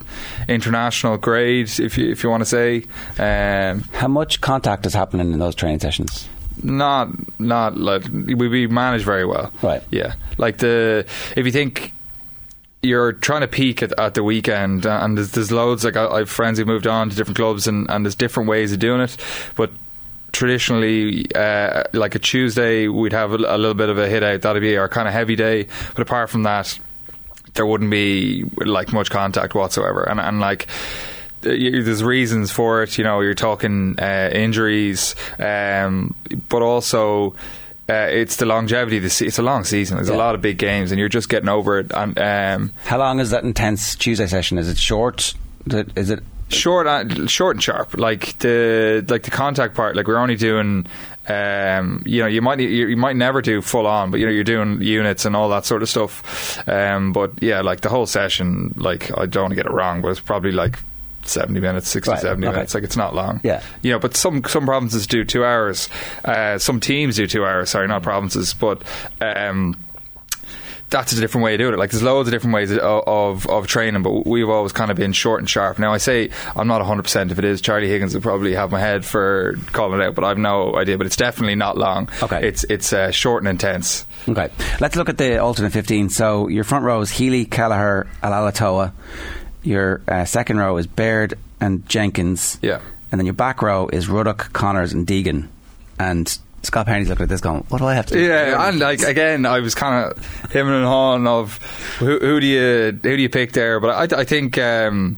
international 0.50 1.18
grade 1.18 1.80
if 1.80 1.98
you 1.98 2.12
if 2.12 2.26
you 2.26 2.30
want 2.30 2.42
to 2.42 2.46
say 2.46 2.84
um, 3.20 3.84
How 3.94 4.10
much 4.10 4.42
contact 4.42 4.86
is 4.86 4.94
happening 4.94 5.32
in 5.32 5.40
those 5.40 5.56
training 5.56 5.80
sessions? 5.80 6.28
Not 6.64 7.10
not 7.40 7.78
like 7.78 8.04
we 8.12 8.48
we 8.48 8.68
manage 8.68 9.04
very 9.04 9.26
well. 9.26 9.52
Right. 9.62 9.84
Yeah. 9.92 10.14
Like 10.38 10.58
the 10.58 11.06
if 11.36 11.46
you 11.46 11.52
think 11.52 11.94
you're 12.82 13.14
trying 13.14 13.42
to 13.42 13.48
peak 13.48 13.82
at, 13.82 13.98
at 14.00 14.14
the 14.14 14.24
weekend, 14.24 14.86
uh, 14.86 15.00
and 15.02 15.18
there's, 15.18 15.32
there's 15.32 15.52
loads. 15.52 15.84
Like 15.84 15.98
I, 15.98 16.08
I 16.08 16.20
have 16.20 16.30
friends 16.30 16.60
who 16.60 16.66
moved 16.66 16.88
on 16.88 17.10
to 17.10 17.16
different 17.16 17.38
clubs, 17.38 17.68
and, 17.68 17.90
and 17.90 18.06
there's 18.06 18.16
different 18.16 18.50
ways 18.50 18.72
of 18.74 18.80
doing 18.80 19.02
it, 19.02 19.18
but. 19.56 19.72
Traditionally, 20.34 21.26
uh, 21.34 21.84
like 21.94 22.14
a 22.14 22.20
Tuesday, 22.20 22.88
we'd 22.88 23.14
have 23.14 23.32
a, 23.32 23.38
a 23.38 23.58
little 23.58 23.74
bit 23.74 23.90
of 23.90 23.98
a 23.98 24.08
hit 24.08 24.22
out. 24.22 24.42
That'd 24.42 24.62
be 24.62 24.78
our 24.78 24.90
kind 24.90 25.08
of 25.08 25.14
heavy 25.14 25.36
day. 25.36 25.68
But 25.96 26.02
apart 26.02 26.30
from 26.30 26.44
that, 26.44 26.78
there 27.54 27.66
wouldn't 27.66 27.90
be 27.90 28.44
like 28.58 28.94
much 28.94 29.10
contact 29.10 29.56
whatsoever. 29.56 30.04
And 30.04 30.20
and 30.20 30.40
like 30.40 30.68
there's 31.48 32.04
reasons 32.04 32.52
for 32.52 32.84
it. 32.84 32.98
You 32.98 33.04
know, 33.04 33.22
you're 33.22 33.34
talking 33.34 33.96
uh, 34.00 34.30
injuries, 34.34 35.16
um, 35.40 36.16
but 36.50 36.62
also. 36.62 37.36
Uh, 37.90 38.10
it's 38.12 38.36
the 38.36 38.46
longevity. 38.46 38.98
of 38.98 39.04
the 39.04 39.10
se- 39.10 39.28
It's 39.28 39.40
a 39.40 39.42
long 39.42 39.64
season. 39.64 39.96
There's 39.96 40.10
a 40.10 40.18
lot 40.18 40.36
of 40.36 40.42
big 40.42 40.58
games, 40.58 40.92
and 40.92 41.00
you're 41.00 41.08
just 41.08 41.30
getting 41.30 41.48
over 41.48 41.80
it. 41.80 41.90
And 41.94 42.20
um, 42.20 42.74
How 42.84 42.98
long 42.98 43.22
is 43.22 43.30
that 43.30 43.46
intense 43.46 43.96
Tuesday 43.96 44.28
session? 44.28 44.58
Is 44.58 44.68
it 44.68 44.78
short? 44.78 45.34
Is 45.96 46.10
it 46.10 46.22
short, 46.50 46.86
and, 46.86 47.32
short 47.32 47.56
and 47.56 47.64
sharp. 47.64 47.98
Like 47.98 48.38
the 48.40 49.06
like 49.08 49.24
the 49.24 49.32
contact 49.32 49.74
part. 49.74 49.96
Like 49.96 50.06
we're 50.06 50.18
only 50.18 50.36
doing. 50.36 50.86
Um, 51.30 52.04
you 52.06 52.22
know, 52.22 52.28
you 52.28 52.42
might 52.42 52.60
you, 52.60 52.88
you 52.88 52.98
might 52.98 53.16
never 53.16 53.42
do 53.42 53.62
full 53.62 53.88
on, 53.88 54.12
but 54.12 54.20
you 54.20 54.26
know 54.26 54.34
you're 54.34 54.44
doing 54.44 54.82
units 54.82 55.24
and 55.24 55.34
all 55.34 55.48
that 55.50 55.66
sort 55.66 55.82
of 55.82 55.88
stuff. 55.88 56.68
Um, 56.68 57.14
but 57.14 57.42
yeah, 57.42 57.62
like 57.62 57.80
the 57.80 57.90
whole 57.90 58.06
session, 58.06 58.74
like 58.76 59.18
I 59.18 59.26
don't 59.28 59.44
want 59.44 59.52
to 59.52 59.56
get 59.56 59.66
it 59.66 59.72
wrong, 59.72 60.02
but 60.02 60.10
it's 60.10 60.20
probably 60.20 60.52
like 60.52 60.78
70 61.24 61.60
minutes, 61.60 61.90
60, 61.90 62.12
Right, 62.12 62.20
70 62.22 62.48
okay. 62.48 62.56
minutes. 62.56 62.74
Like 62.74 62.84
it's 62.84 62.98
not 62.98 63.14
long. 63.16 63.42
Yeah. 63.44 63.62
You 63.82 63.92
know, 63.92 64.00
but 64.00 64.16
some 64.16 64.44
some 64.46 64.66
provinces 64.66 65.08
do 65.08 65.24
two 65.24 65.44
hours. 65.44 65.90
Uh, 66.24 66.58
some 66.58 66.80
teams 66.80 67.16
do 67.18 67.28
two 67.28 67.46
hours. 67.46 67.70
Sorry, 67.70 67.88
not 67.88 68.04
provinces, 68.04 68.54
but. 68.54 68.84
Um, 69.22 69.78
that's 70.90 71.12
a 71.12 71.20
different 71.20 71.44
way 71.44 71.52
to 71.52 71.58
do 71.58 71.74
it. 71.74 71.78
Like 71.78 71.92
there's 71.92 72.04
loads 72.04 72.30
of 72.30 72.32
different 72.34 72.54
ways 72.54 72.72
of, 72.72 72.80
of 72.80 73.46
of 73.48 73.68
training, 73.68 74.04
but 74.04 74.26
we've 74.26 74.48
always 74.48 74.72
kind 74.72 74.90
of 74.90 74.96
been 74.98 75.12
short 75.12 75.42
and 75.42 75.50
sharp. 75.50 75.80
Now 75.80 75.94
I 75.94 75.98
say 75.98 76.30
I'm 76.56 76.68
not 76.68 76.80
100 76.80 77.04
percent 77.04 77.32
if 77.32 77.40
it 77.40 77.44
is. 77.46 77.60
Charlie 77.62 77.90
Higgins 77.90 78.14
will 78.14 78.22
probably 78.22 78.54
have 78.54 78.72
my 78.72 78.80
head 78.80 79.04
for 79.06 79.58
calling 79.74 80.00
it 80.00 80.04
out, 80.06 80.16
but 80.16 80.24
I've 80.24 80.38
no 80.38 80.76
idea. 80.78 80.98
But 80.98 81.08
it's 81.08 81.18
definitely 81.18 81.56
not 81.56 81.78
long. 81.78 82.10
Okay. 82.24 82.48
it's 82.48 82.64
it's 82.70 82.94
uh, 82.94 83.12
short 83.12 83.44
and 83.44 83.50
intense. 83.50 84.06
Okay, 84.30 84.50
let's 84.80 84.96
look 84.96 85.10
at 85.10 85.18
the 85.18 85.40
alternate 85.40 85.74
15. 85.74 86.10
So 86.10 86.48
your 86.48 86.64
front 86.64 86.86
row 86.86 87.02
is 87.02 87.10
Healy, 87.12 87.46
Kelleher, 87.46 88.08
Alalatoa. 88.24 88.94
Your 89.68 90.02
uh, 90.08 90.24
second 90.24 90.58
row 90.60 90.78
is 90.78 90.88
Baird 90.88 91.38
and 91.60 91.88
Jenkins. 91.90 92.58
Yeah. 92.62 92.80
And 93.12 93.20
then 93.20 93.26
your 93.26 93.34
back 93.34 93.62
row 93.62 93.90
is 93.92 94.08
Ruddock, 94.08 94.54
Connors, 94.54 94.94
and 94.94 95.06
Deegan. 95.06 95.50
And 96.00 96.38
Scott 96.64 96.86
Penny's 96.86 97.10
looking 97.10 97.24
at 97.24 97.30
this 97.30 97.42
going, 97.42 97.66
what 97.70 97.80
do 97.80 97.86
I 97.86 97.94
have 97.94 98.06
to 98.08 98.14
do? 98.14 98.22
Yeah, 98.22 98.68
and 98.68 98.80
like 98.80 99.02
again, 99.02 99.46
I 99.46 99.60
was 99.60 99.76
kind 99.76 100.12
of 100.12 100.52
him 100.52 100.68
and 100.70 100.86
hawing 100.86 101.28
of 101.28 101.58
who, 102.00 102.18
who 102.20 102.40
do 102.40 102.48
you 102.48 103.00
who 103.04 103.16
do 103.18 103.22
you 103.22 103.30
pick 103.30 103.52
there? 103.52 103.80
But 103.80 104.14
I, 104.14 104.22
I 104.22 104.24
think 104.24 104.58
um, 104.58 105.18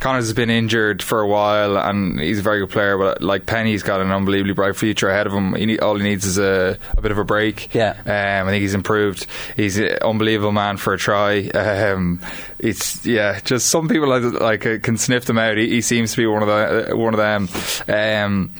Connors 0.00 0.24
has 0.24 0.32
been 0.32 0.50
injured 0.50 1.02
for 1.02 1.20
a 1.20 1.26
while, 1.26 1.76
and 1.76 2.20
he's 2.20 2.38
a 2.38 2.42
very 2.42 2.60
good 2.60 2.70
player. 2.70 2.98
But 2.98 3.22
like 3.22 3.46
Penny's 3.46 3.82
got 3.82 4.00
an 4.00 4.10
unbelievably 4.10 4.54
bright 4.54 4.76
future 4.76 5.08
ahead 5.08 5.26
of 5.26 5.32
him. 5.32 5.54
He 5.54 5.66
need, 5.66 5.80
all 5.80 5.96
he 5.96 6.02
needs 6.02 6.24
is 6.24 6.38
a, 6.38 6.78
a 6.96 7.00
bit 7.00 7.10
of 7.12 7.18
a 7.18 7.24
break. 7.24 7.74
Yeah. 7.74 7.90
um, 7.90 8.48
I 8.48 8.50
think 8.50 8.62
he's 8.62 8.74
improved. 8.74 9.26
He's 9.56 9.78
an 9.78 9.98
unbelievable 10.02 10.52
man 10.52 10.76
for 10.76 10.94
a 10.94 10.98
try. 10.98 11.48
Um, 11.48 12.20
it's 12.58 13.04
yeah, 13.04 13.40
just 13.40 13.68
some 13.68 13.88
people 13.88 14.08
like, 14.08 14.40
like 14.40 14.66
uh, 14.66 14.78
can 14.78 14.96
sniff 14.96 15.24
them 15.24 15.38
out. 15.38 15.56
He, 15.56 15.68
he 15.68 15.80
seems 15.80 16.12
to 16.12 16.16
be 16.16 16.26
one 16.26 16.42
of 16.42 16.48
the 16.48 16.92
uh, 16.92 16.96
one 16.96 17.14
of 17.14 17.18
them. 17.18 17.48
Um, 17.88 18.54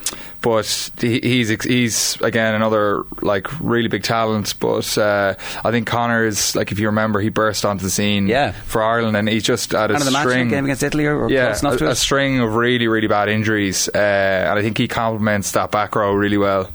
but 0.47 0.91
he, 1.01 1.19
he's 1.19 1.49
he's 1.65 2.21
again 2.21 2.55
another 2.55 3.03
like 3.21 3.49
really 3.61 3.89
big 3.89 4.05
talent. 4.05 4.55
But 4.61 4.97
uh, 4.97 5.35
I 5.65 5.71
think 5.73 5.89
Connor 5.89 6.25
is 6.25 6.55
like 6.55 6.71
if 6.71 6.79
you 6.79 6.87
remember, 6.87 7.19
he 7.21 7.31
burst 7.31 7.65
onto 7.65 7.83
the 7.83 7.91
scene 7.91 8.29
Yeah. 8.29 8.53
for 8.53 8.81
Ireland, 8.81 9.17
and 9.17 9.29
he's 9.29 9.43
just 9.43 9.73
had 9.73 9.91
a 9.91 9.99
string 9.99 10.49
game 10.49 10.65
against 10.67 10.85
Italy 10.85 11.07
or, 11.07 11.25
or 11.25 11.31
yeah, 11.31 11.57
a, 11.61 11.85
a 11.89 11.95
string 11.97 12.39
of 12.39 12.55
really, 12.55 12.87
really 12.87 13.09
bad 13.09 13.29
injuries, 13.29 13.89
uh, 13.93 13.99
and 13.99 14.57
I 14.57 14.63
think 14.63 14.79
he 14.79 14.87
complements 14.87 15.51
that 15.53 15.73
back 15.73 15.97
row 15.97 16.15
really 16.15 16.39
well. 16.39 16.71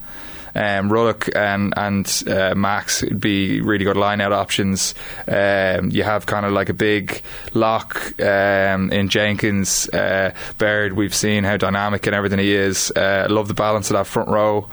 Um, 0.55 0.91
Ruddock 0.91 1.29
and 1.35 1.73
and 1.77 2.23
uh, 2.27 2.53
Max 2.55 3.01
would 3.03 3.19
be 3.19 3.61
really 3.61 3.85
good 3.85 3.97
line 3.97 4.21
out 4.21 4.31
options. 4.33 4.93
Um, 5.27 5.91
you 5.91 6.03
have 6.03 6.25
kind 6.25 6.45
of 6.45 6.51
like 6.51 6.69
a 6.69 6.73
big 6.73 7.21
lock 7.53 8.19
um, 8.21 8.91
in 8.91 9.09
Jenkins, 9.09 9.87
uh, 9.89 10.33
Baird. 10.57 10.93
We've 10.93 11.15
seen 11.15 11.43
how 11.43 11.57
dynamic 11.57 12.05
and 12.07 12.15
everything 12.15 12.39
he 12.39 12.53
is. 12.53 12.91
Uh, 12.91 13.27
love 13.29 13.47
the 13.47 13.53
balance 13.53 13.89
of 13.89 13.95
that 13.95 14.07
front 14.07 14.29
row. 14.29 14.67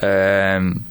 Um, 0.00 0.84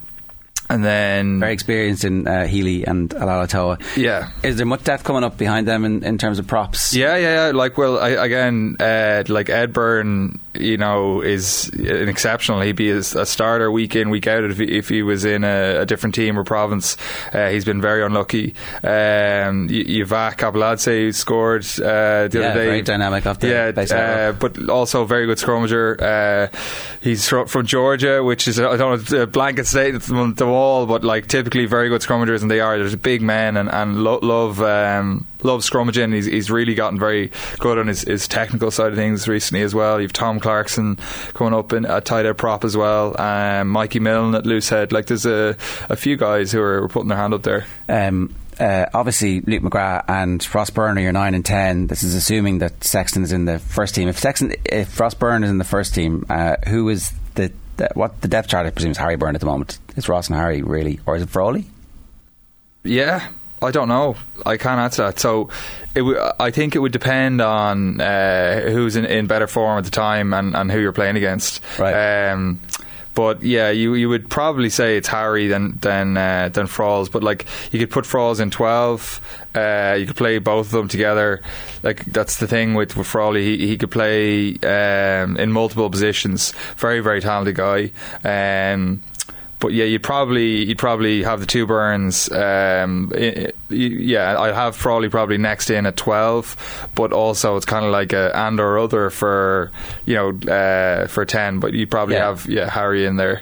and 0.70 0.84
then 0.84 1.40
Very 1.40 1.54
experienced 1.54 2.04
in 2.04 2.28
uh, 2.28 2.46
Healy 2.46 2.84
and 2.86 3.10
Alalatoa. 3.12 3.82
yeah, 3.96 4.32
Is 4.44 4.58
there 4.58 4.66
much 4.66 4.84
depth 4.84 5.06
coming 5.06 5.24
up 5.24 5.38
behind 5.38 5.66
them 5.66 5.86
in, 5.86 6.04
in 6.04 6.18
terms 6.18 6.40
of 6.40 6.48
props? 6.48 6.94
Yeah, 6.94 7.16
yeah, 7.16 7.46
yeah. 7.48 7.52
Like, 7.56 7.78
well, 7.78 7.98
I, 7.98 8.10
again, 8.10 8.76
uh, 8.80 9.24
like 9.30 9.50
Ed 9.50 9.72
Byrne, 9.72 10.40
you 10.60 10.78
know, 10.78 11.22
is 11.22 11.70
an 11.70 12.08
exceptional. 12.10 12.62
He'd 12.62 12.76
be 12.76 12.92
a, 12.92 12.98
a 12.98 13.26
starter 13.26 13.72
week 13.72 13.96
in, 13.96 14.10
week 14.10 14.28
out 14.28 14.44
if 14.44 14.58
he, 14.58 14.78
if 14.78 14.90
he 14.90 15.04
was 15.04 15.26
in 15.26 15.44
a, 15.44 15.80
a 15.82 15.86
different 15.86 16.16
team 16.16 16.38
or 16.38 16.44
province. 16.44 16.98
Uh, 17.34 17.50
he's 17.50 17.66
been 17.66 17.82
very 17.82 18.04
unlucky. 18.04 18.56
Um, 18.84 19.68
y- 19.68 19.84
Kapaladze 20.38 20.88
who 21.06 21.12
scored 21.12 21.64
uh, 21.80 22.28
the 22.28 22.30
Yeah, 22.40 22.48
other 22.50 22.60
day. 22.60 22.66
very 22.66 22.82
dynamic 22.82 23.26
off 23.26 23.40
the 23.40 23.48
yeah, 23.50 23.72
uh, 23.92 24.32
but 24.34 24.70
also 24.70 25.06
very 25.06 25.26
good 25.26 25.38
scrummager. 25.38 26.00
Uh, 26.02 26.58
he's 27.02 27.28
from, 27.28 27.48
from 27.48 27.66
Georgia, 27.66 28.24
which 28.24 28.48
is 28.48 28.60
I 28.60 28.78
don't 28.78 29.12
know 29.12 29.22
a 29.24 29.28
blanket 29.28 29.68
statement 29.68 30.04
to 30.38 30.44
the 30.46 30.48
wall, 30.48 30.86
but 30.86 31.04
like 31.04 31.28
typically 31.28 31.66
very 31.66 31.90
good 31.90 32.02
scrummagers, 32.02 32.42
and 32.42 32.50
they 32.52 32.60
are. 32.60 32.78
There's 32.78 32.96
big 32.96 33.22
men 33.22 33.58
and 33.58 33.70
and 33.70 34.04
lo- 34.04 34.20
love 34.22 34.62
um, 34.62 35.26
love 35.44 35.62
scrummaging. 35.62 36.14
He's 36.14 36.26
he's 36.26 36.52
really 36.52 36.76
gotten 36.76 37.00
very 37.00 37.32
good 37.60 37.78
on 37.78 37.88
his, 37.88 38.02
his 38.02 38.28
technical 38.28 38.72
side 38.72 38.92
of 38.92 38.96
things 38.96 39.28
recently 39.28 39.64
as 39.64 39.74
well. 39.76 40.02
You've 40.02 40.14
Tom 40.14 40.40
Clarkson 40.40 40.98
coming 41.34 41.54
up 41.54 41.74
in 41.74 41.86
a 41.86 42.02
tight 42.02 42.26
end 42.26 42.38
prop 42.38 42.64
as 42.64 42.76
well. 42.76 43.20
Um, 43.20 43.70
Mikey 43.70 44.00
Milne 44.00 44.36
at 44.36 44.46
loose 44.46 44.70
head. 44.70 44.92
Like 44.92 45.08
there's 45.08 45.26
a 45.26 45.56
a 45.90 45.96
few 45.96 46.18
guys 46.18 46.52
who 46.52 46.62
are 46.62 46.88
putting 46.90 47.10
their 47.10 47.18
hand 47.18 47.34
up 47.34 47.44
there. 47.44 47.66
Um, 47.90 48.36
uh, 48.60 48.88
obviously, 48.94 49.42
Luke 49.42 49.62
McGrath 49.62 50.06
and 50.08 50.56
Ross 50.56 50.70
Byrne 50.72 50.98
are 50.98 51.02
your 51.02 51.12
nine 51.12 51.36
and 51.36 51.46
ten. 51.46 51.88
This 51.88 52.04
is 52.04 52.16
assuming 52.16 52.60
that 52.60 52.84
Sexton 52.84 53.24
is 53.24 53.32
in 53.32 53.46
the 53.46 53.60
first 53.60 53.94
team. 53.94 54.08
If 54.08 54.18
Sexton, 54.18 54.54
if 54.66 55.00
Ross 55.00 55.14
Byrne 55.14 55.44
is 55.44 55.50
in 55.50 55.60
the 55.60 55.64
first 55.64 55.94
team, 55.94 56.26
uh, 56.30 56.56
who 56.68 56.90
is 56.90 57.12
the, 57.36 57.52
the 57.78 57.90
what 57.94 58.20
the 58.22 58.28
depth 58.28 58.50
chart? 58.50 58.66
I 58.66 58.72
presume 58.72 58.92
is 58.92 58.98
Harry 58.98 59.16
Byrne 59.16 59.36
at 59.36 59.42
the 59.42 59.48
moment. 59.48 59.78
Is 59.96 60.10
Ross 60.10 60.28
and 60.28 60.38
Harry 60.38 60.64
really, 60.64 61.00
or 61.06 61.16
is 61.16 61.22
it 61.22 61.30
Frawley? 61.30 61.66
Yeah, 62.84 63.28
I 63.62 63.72
don't 63.72 63.88
know. 63.88 64.16
I 64.46 64.58
can't 64.58 64.80
answer 64.80 65.04
that. 65.04 65.20
So, 65.20 65.50
it 65.96 66.02
w- 66.02 66.20
I 66.40 66.52
think 66.52 66.76
it 66.76 66.80
would 66.80 66.92
depend 66.92 67.42
on 67.42 68.00
uh, 68.00 68.62
who's 68.62 68.96
in, 68.96 69.06
in 69.06 69.28
better 69.28 69.48
form 69.48 69.80
at 69.80 69.86
the 69.86 69.92
time 69.92 70.34
and, 70.34 70.56
and 70.56 70.72
who 70.72 70.80
you're 70.80 70.92
playing 70.92 71.18
against. 71.18 71.62
Right. 71.80 72.30
Um, 72.32 72.60
but 73.16 73.42
yeah, 73.42 73.72
you 73.72 73.96
you 73.96 74.10
would 74.10 74.30
probably 74.30 74.70
say 74.70 74.96
it's 74.96 75.08
Harry 75.08 75.48
than 75.48 75.80
than 75.80 76.16
uh, 76.16 76.50
than 76.50 76.68
Frawls. 76.68 77.10
But 77.10 77.24
like 77.24 77.48
you 77.72 77.80
could 77.80 77.90
put 77.90 78.06
Frawls 78.06 78.40
in 78.40 78.52
twelve. 78.52 79.20
Uh, 79.56 79.98
you 80.00 80.06
could 80.06 80.16
play 80.16 80.38
both 80.38 80.68
of 80.68 80.72
them 80.74 80.88
together. 80.88 81.42
Like 81.82 82.06
that's 82.06 82.38
the 82.38 82.46
thing 82.46 82.76
with, 82.76 82.96
with 82.96 83.08
Frawley. 83.08 83.44
He, 83.44 83.70
he 83.70 83.76
could 83.76 83.90
play 83.90 84.54
um, 84.60 85.36
in 85.38 85.52
multiple 85.52 85.90
positions. 85.90 86.52
Very 86.76 87.00
very 87.00 87.20
talented 87.20 87.56
guy. 87.56 87.92
Um, 88.24 89.02
but 89.60 89.74
yeah, 89.74 89.86
you'd 89.86 90.04
probably 90.04 90.64
you'd 90.66 90.78
probably 90.78 91.24
have 91.24 91.40
the 91.40 91.46
two 91.46 91.66
Byrnes. 91.66 92.32
Um, 92.32 93.12
i- 93.16 93.48
i- 93.48 93.52
yeah, 93.70 94.40
I'd 94.40 94.54
have 94.54 94.76
Frawley 94.76 95.10
probably 95.10 95.38
next 95.38 95.70
in 95.70 95.86
at 95.86 95.98
twelve, 95.98 96.88
but 96.96 97.12
also 97.12 97.56
it's 97.58 97.66
kind 97.66 97.86
of 97.86 97.92
like 97.92 98.14
a 98.14 98.32
and 98.36 98.60
or 98.60 98.78
other 98.80 99.10
for 99.10 99.72
you 100.06 100.16
know 100.16 100.30
uh, 100.54 101.08
for 101.08 101.26
ten. 101.26 101.60
But 101.60 101.74
you 101.74 101.88
probably 101.88 102.16
Yeah. 102.16 102.28
have 102.28 102.46
yeah 102.48 102.70
Harry 102.70 103.06
in 103.06 103.16
there. 103.18 103.42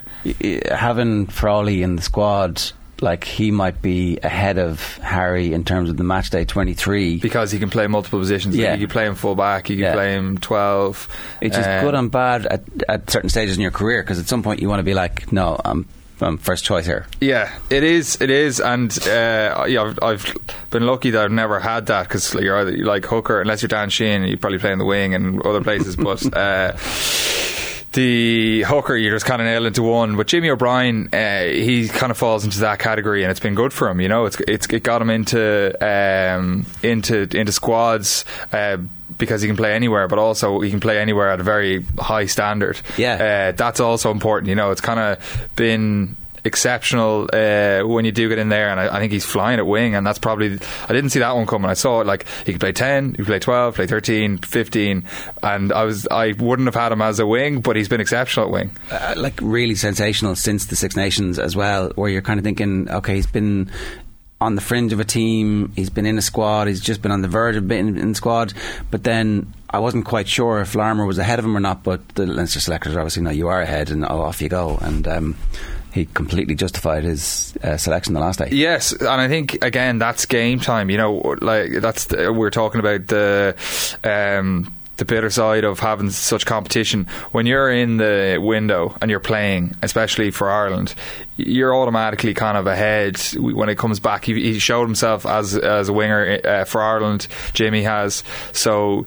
Having 0.72 1.28
Frawley 1.28 1.84
in 1.84 1.96
the 1.98 2.02
squad, 2.02 2.62
like 3.02 3.24
he 3.26 3.52
might 3.52 3.82
be 3.82 4.18
ahead 4.24 4.58
of 4.58 4.98
Harry 5.00 5.52
in 5.54 5.64
terms 5.66 5.90
of 5.90 5.98
the 5.98 6.04
match 6.04 6.30
day 6.30 6.46
23. 6.46 7.18
because 7.20 7.52
he 7.52 7.60
can 7.60 7.70
play 7.70 7.88
multiple 7.88 8.20
positions. 8.20 8.56
Yeah. 8.56 8.74
you 8.76 8.88
can 8.88 8.94
play 8.94 9.06
him 9.06 9.16
full 9.16 9.36
back, 9.36 9.70
you 9.70 9.76
can 9.76 9.84
Yeah. 9.84 9.94
play 9.94 10.14
him 10.14 10.38
twelve. 10.38 11.08
It's 11.42 11.56
just 11.58 11.68
Um, 11.70 11.84
good 11.86 11.94
and 11.96 12.10
bad 12.12 12.46
at, 12.46 12.62
at 12.88 13.10
certain 13.10 13.30
stages 13.30 13.56
in 13.58 13.62
your 13.62 13.72
career 13.72 14.02
because 14.02 14.18
at 14.20 14.28
some 14.28 14.44
point 14.44 14.62
you 14.62 14.70
want 14.70 14.80
to 14.80 14.84
be 14.84 14.94
like, 14.94 15.32
no, 15.32 15.60
I'm, 15.64 15.86
I'm 16.22 16.38
first 16.38 16.64
choice 16.64 16.86
here. 16.86 17.08
Yeah, 17.20 17.54
it 17.70 17.84
is. 17.84 18.20
It 18.22 18.30
is, 18.30 18.60
and 18.60 18.92
uh, 19.08 19.66
yeah, 19.68 19.84
I've, 19.84 20.00
I've 20.02 20.36
been 20.70 20.86
lucky 20.86 21.10
that 21.12 21.26
I've 21.26 21.32
never 21.32 21.60
had 21.60 21.88
that 21.88 22.04
because 22.08 22.34
you're 22.34 22.58
either 22.58 22.78
like 22.78 23.06
hooker, 23.06 23.42
unless 23.42 23.62
you're 23.62 23.68
Dan 23.68 23.90
Sheehan, 23.90 24.24
you 24.24 24.38
probably 24.38 24.60
play 24.60 24.72
in 24.72 24.80
the 24.80 24.86
wing 24.86 25.14
and 25.14 25.42
other 25.42 25.62
places. 25.62 25.96
but 25.96 26.26
uh, 26.36 26.74
the 27.96 28.64
hooker, 28.64 28.96
you're 28.96 29.16
just 29.16 29.26
kind 29.26 29.42
of 29.42 29.46
nailed 29.46 29.66
into 29.66 29.82
one. 29.82 30.16
But 30.16 30.28
Jimmy 30.28 30.50
O'Brien, 30.50 31.10
uh, 31.14 31.44
he 31.44 31.88
kind 31.88 32.12
of 32.12 32.18
falls 32.18 32.46
into 32.46 32.60
that 32.60 32.80
category, 32.80 33.24
and 33.24 33.32
it's 33.32 33.40
been 33.40 33.56
good 33.56 33.74
for 33.74 33.90
him. 33.90 34.00
You 34.00 34.10
know, 34.10 34.26
it's 34.26 34.40
it's 34.42 34.68
it 34.68 34.84
got 34.84 35.02
him 35.02 35.10
into 35.10 35.76
um, 35.82 36.66
into 36.84 37.28
into 37.36 37.52
squads. 37.52 38.26
Uh, 38.52 38.78
because 39.18 39.42
he 39.42 39.48
can 39.48 39.58
play 39.58 39.74
anywhere, 39.74 40.08
but 40.08 40.20
also 40.20 40.60
he 40.62 40.70
can 40.70 40.80
play 40.80 41.00
anywhere 41.00 41.30
at 41.32 41.40
a 41.40 41.44
very 41.44 41.84
high 42.00 42.26
standard. 42.26 42.80
Yeah. 42.98 43.50
uh, 43.50 43.52
that's 43.56 43.80
also 43.80 44.12
important. 44.12 44.50
You 44.50 44.56
know, 44.56 44.72
it's 44.72 44.82
kind 44.82 45.00
of 45.00 45.50
been 45.56 46.16
exceptional 46.44 47.28
uh, 47.34 47.82
when 47.82 48.06
you 48.06 48.12
do 48.12 48.30
get 48.30 48.38
in 48.38 48.50
there, 48.50 48.70
and 48.70 48.80
I, 48.80 48.98
I 48.98 49.00
think 49.00 49.12
he's 49.12 49.26
flying 49.26 49.58
at 49.58 49.66
wing, 49.66 49.96
and 49.96 50.06
that's 50.06 50.20
probably 50.20 50.60
I 50.88 50.94
didn't 50.94 51.10
see 51.10 51.20
that 51.20 51.36
one 51.36 51.48
coming. 51.48 51.70
I 51.70 51.74
saw 51.74 52.02
it 52.02 52.08
like 52.08 52.26
he 52.46 52.52
could 52.52 52.62
play 52.62 52.72
ten, 52.72 53.12
he 53.12 53.18
could 53.18 53.26
play 53.26 53.40
twelve, 53.40 53.76
play 53.76 53.88
13, 53.88 54.38
15, 54.38 55.04
and 55.42 55.74
I 55.74 55.84
was 55.86 56.08
I 56.12 56.34
wouldn't 56.38 56.68
have 56.68 56.76
had 56.76 56.92
him 56.92 57.02
as 57.02 57.20
a 57.20 57.26
wing, 57.26 57.62
but 57.62 57.76
he's 57.76 57.90
been 57.90 58.02
exceptional 58.02 58.46
at 58.48 58.52
wing. 58.52 58.72
uh, 58.92 59.16
like 59.18 59.40
really 59.42 59.76
sensational 59.76 60.36
since 60.36 60.68
the 60.68 60.76
Six 60.76 60.96
Nations 60.96 61.40
as 61.40 61.56
well, 61.56 61.90
where 61.96 62.10
you're 62.12 62.22
kind 62.22 62.40
of 62.40 62.44
thinking, 62.44 62.90
okay, 62.92 63.16
he's 63.16 63.28
been 63.28 63.72
on 64.46 64.56
the 64.56 64.62
fringe 64.62 64.94
of 64.94 65.00
a 65.00 65.06
team, 65.06 65.72
he's 65.76 65.90
been 65.90 66.06
in 66.06 66.18
a 66.18 66.22
squad, 66.22 66.68
he's 66.68 66.82
just 66.82 67.02
been 67.02 67.12
on 67.12 67.22
the 67.22 67.28
verge 67.28 67.56
of 67.56 67.68
being 67.68 67.98
in 67.98 68.16
squad, 68.16 68.54
but 68.92 69.04
then 69.04 69.54
I 69.70 69.80
wasn't 69.80 70.06
quite 70.06 70.28
sure 70.28 70.62
if 70.62 70.76
Larmour 70.76 71.06
was 71.06 71.18
ahead 71.18 71.40
of 71.40 71.46
him 71.46 71.58
or 71.58 71.60
not, 71.60 71.84
but 71.84 72.08
the 72.10 72.26
Leinster 72.26 72.60
selectors 72.60 72.96
obviously 72.96 73.24
no, 73.24 73.32
you 73.32 73.48
are 73.48 73.62
ahead, 73.62 73.90
and 73.90 74.06
oh, 74.06 74.22
off 74.22 74.42
you 74.42 74.50
go, 74.50 74.78
and 74.82 75.08
um, 75.08 75.36
he 75.94 76.06
completely 76.06 76.56
justified 76.56 77.04
his 77.04 77.58
uh, 77.64 77.78
selection 77.78 78.14
the 78.14 78.20
last 78.20 78.40
day. 78.40 78.50
Yes, 78.52 78.92
and 78.92 79.08
I 79.08 79.28
think 79.28 79.64
again 79.64 79.98
that's 79.98 80.26
game 80.26 80.60
time. 80.60 80.90
You 80.90 80.98
know, 80.98 81.36
like 81.42 81.72
that's 81.80 82.06
the, 82.06 82.32
we're 82.32 82.52
talking 82.52 82.80
about 82.80 83.08
the. 83.08 83.56
Um, 84.04 84.74
the 84.98 85.06
bitter 85.06 85.30
side 85.30 85.64
of 85.64 85.80
having 85.80 86.10
such 86.10 86.46
competition 86.46 87.06
when 87.32 87.46
you're 87.46 87.72
in 87.72 87.98
the 87.98 88.38
window 88.42 88.98
and 89.02 89.12
you're 89.12 89.20
playing, 89.20 89.76
especially 89.82 90.32
for 90.32 90.50
Ireland, 90.50 90.96
you're 91.38 91.76
automatically 91.76 92.34
kind 92.34 92.58
of 92.58 92.68
ahead 92.68 93.18
when 93.38 93.70
it 93.70 93.78
comes 93.78 94.00
back. 94.00 94.26
He, 94.26 94.34
he 94.34 94.60
showed 94.60 94.86
himself 94.86 95.26
as 95.26 95.58
as 95.58 95.90
a 95.90 95.94
winger 95.94 96.40
uh, 96.44 96.64
for 96.66 96.82
Ireland. 96.82 97.28
Jamie 97.54 97.84
has 97.84 98.24
so. 98.52 99.06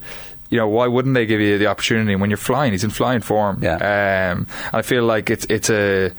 You 0.51 0.57
know 0.57 0.69
why 0.69 0.87
wouldn't 0.87 1.15
they 1.15 1.27
give 1.27 1.43
you 1.43 1.59
the 1.59 1.67
opportunity 1.67 2.17
when 2.17 2.31
you're 2.31 2.39
flying? 2.39 2.73
He's 2.73 2.83
in 2.83 2.89
flying 2.89 3.21
form. 3.21 3.63
Yeah. 3.63 3.75
Um, 3.75 4.47
and 4.49 4.75
I 4.75 4.81
feel 4.81 5.05
like 5.05 5.29
it's 5.29 5.45
it's 5.51 5.69
a 5.69 6.11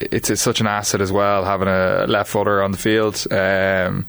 it's, 0.00 0.30
it's 0.30 0.42
such 0.42 0.60
an 0.60 0.66
asset 0.66 1.00
as 1.00 1.10
well 1.12 1.44
having 1.44 1.68
a 1.68 2.06
left 2.06 2.30
footer 2.30 2.62
on 2.62 2.72
the 2.72 2.78
field, 2.78 3.26
um, 3.30 3.36
and 3.36 4.06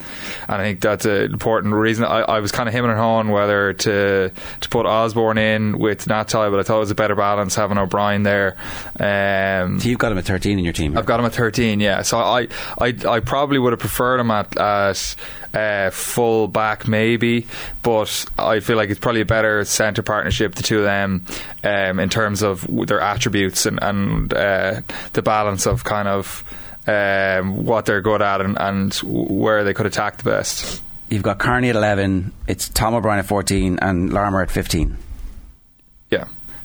I 0.47 0.63
think 0.63 0.81
that's 0.81 1.05
an 1.05 1.31
important 1.31 1.73
reason. 1.73 2.05
I, 2.05 2.19
I 2.21 2.39
was 2.39 2.51
kind 2.51 2.67
of 2.67 2.75
him 2.75 2.85
and 2.85 2.93
hawing 2.97 3.29
whether 3.29 3.73
to 3.73 4.31
to 4.61 4.69
put 4.69 4.85
Osborne 4.85 5.37
in 5.37 5.79
with 5.79 6.05
Natai, 6.05 6.51
but 6.51 6.59
I 6.59 6.63
thought 6.63 6.77
it 6.77 6.79
was 6.79 6.91
a 6.91 6.95
better 6.95 7.15
balance 7.15 7.55
having 7.55 7.77
O'Brien 7.77 8.23
there. 8.23 8.55
Um, 8.99 9.79
So 9.79 9.89
you've 9.89 9.99
got 9.99 10.11
him 10.11 10.17
at 10.17 10.25
13 10.25 10.57
in 10.59 10.63
your 10.63 10.73
team. 10.73 10.97
I've 10.97 11.05
got 11.05 11.19
him 11.19 11.25
at 11.25 11.33
13, 11.33 11.79
yeah. 11.79 12.01
So 12.01 12.17
I, 12.19 12.47
I, 12.79 12.95
I 13.07 13.19
probably 13.19 13.59
would 13.59 13.73
have 13.73 13.79
preferred 13.79 14.19
him 14.19 14.31
at, 14.31 14.57
at 14.57 15.15
uh, 15.53 15.89
full 15.89 16.47
back, 16.47 16.87
maybe, 16.87 17.47
but 17.83 18.25
I 18.37 18.59
feel 18.59 18.77
like 18.77 18.89
it's 18.89 18.99
probably 18.99 19.21
a 19.21 19.25
better 19.25 19.63
centre 19.65 20.03
partnership, 20.03 20.55
the 20.55 20.63
two 20.63 20.79
of 20.79 20.83
them, 20.83 21.25
um, 21.63 21.99
in 21.99 22.09
terms 22.09 22.41
of 22.41 22.65
their 22.87 23.01
attributes 23.01 23.65
and, 23.65 23.79
and 23.81 24.33
uh, 24.33 24.81
the 25.13 25.21
balance 25.21 25.65
of 25.65 25.83
kind 25.83 26.07
of 26.07 26.43
um, 26.87 27.65
what 27.65 27.85
they're 27.85 28.01
good 28.01 28.21
at 28.21 28.41
and, 28.41 28.57
and 28.59 28.93
where 29.03 29.63
they 29.63 29.73
could 29.73 29.85
attack 29.85 30.17
the 30.17 30.29
best. 30.29 30.81
You've 31.09 31.23
got 31.23 31.39
Carney 31.39 31.69
at 31.69 31.75
11, 31.75 32.31
it's 32.47 32.69
Tom 32.69 32.93
O'Brien 32.93 33.19
at 33.19 33.25
14, 33.25 33.79
and 33.81 34.13
Larmour 34.13 34.43
at 34.43 34.51
15. 34.51 34.97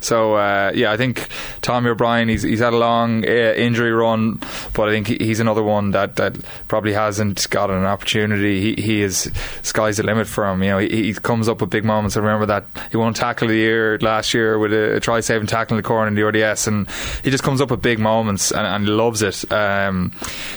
So 0.04 0.34
uh, 0.34 0.72
yeah, 0.74 0.92
I 0.92 0.96
think 0.96 1.28
Tommy 1.62 1.90
O'Brien 1.90 2.28
he's 2.28 2.42
he's 2.42 2.60
had 2.60 2.72
a 2.72 2.76
long 2.76 3.24
uh, 3.24 3.28
injury 3.28 3.90
run, 3.90 4.40
but 4.74 4.88
I 4.88 4.92
think 4.92 5.08
he's 5.08 5.40
another 5.40 5.62
one 5.62 5.92
that, 5.92 6.16
that 6.16 6.36
probably 6.68 6.92
hasn't 6.92 7.48
gotten 7.50 7.76
an 7.76 7.86
opportunity. 7.86 8.60
He 8.60 8.82
he 8.82 9.02
is 9.02 9.30
sky's 9.62 9.96
the 9.96 10.02
limit 10.02 10.26
for 10.26 10.46
him. 10.46 10.62
You 10.62 10.70
know, 10.70 10.78
he, 10.78 11.04
he 11.04 11.14
comes 11.14 11.48
up 11.48 11.60
with 11.60 11.70
big 11.70 11.84
moments. 11.84 12.16
I 12.16 12.20
remember 12.20 12.46
that 12.46 12.66
he 12.90 12.96
won 12.96 13.14
tackle 13.14 13.46
of 13.46 13.52
the 13.52 13.56
year 13.58 13.98
last 14.00 14.34
year 14.34 14.58
with 14.58 14.72
a, 14.72 14.96
a 14.96 15.00
try 15.00 15.20
saving 15.20 15.46
tackle 15.46 15.76
in 15.76 15.82
the 15.82 15.86
corner 15.86 16.08
in 16.08 16.14
the 16.14 16.22
RDS, 16.22 16.66
and 16.66 16.88
he 17.22 17.30
just 17.30 17.42
comes 17.42 17.60
up 17.60 17.70
with 17.70 17.80
big 17.80 17.98
moments 17.98 18.50
and, 18.50 18.66
and 18.66 18.88
loves 18.88 19.22
it. 19.22 19.50
Um, 19.50 20.12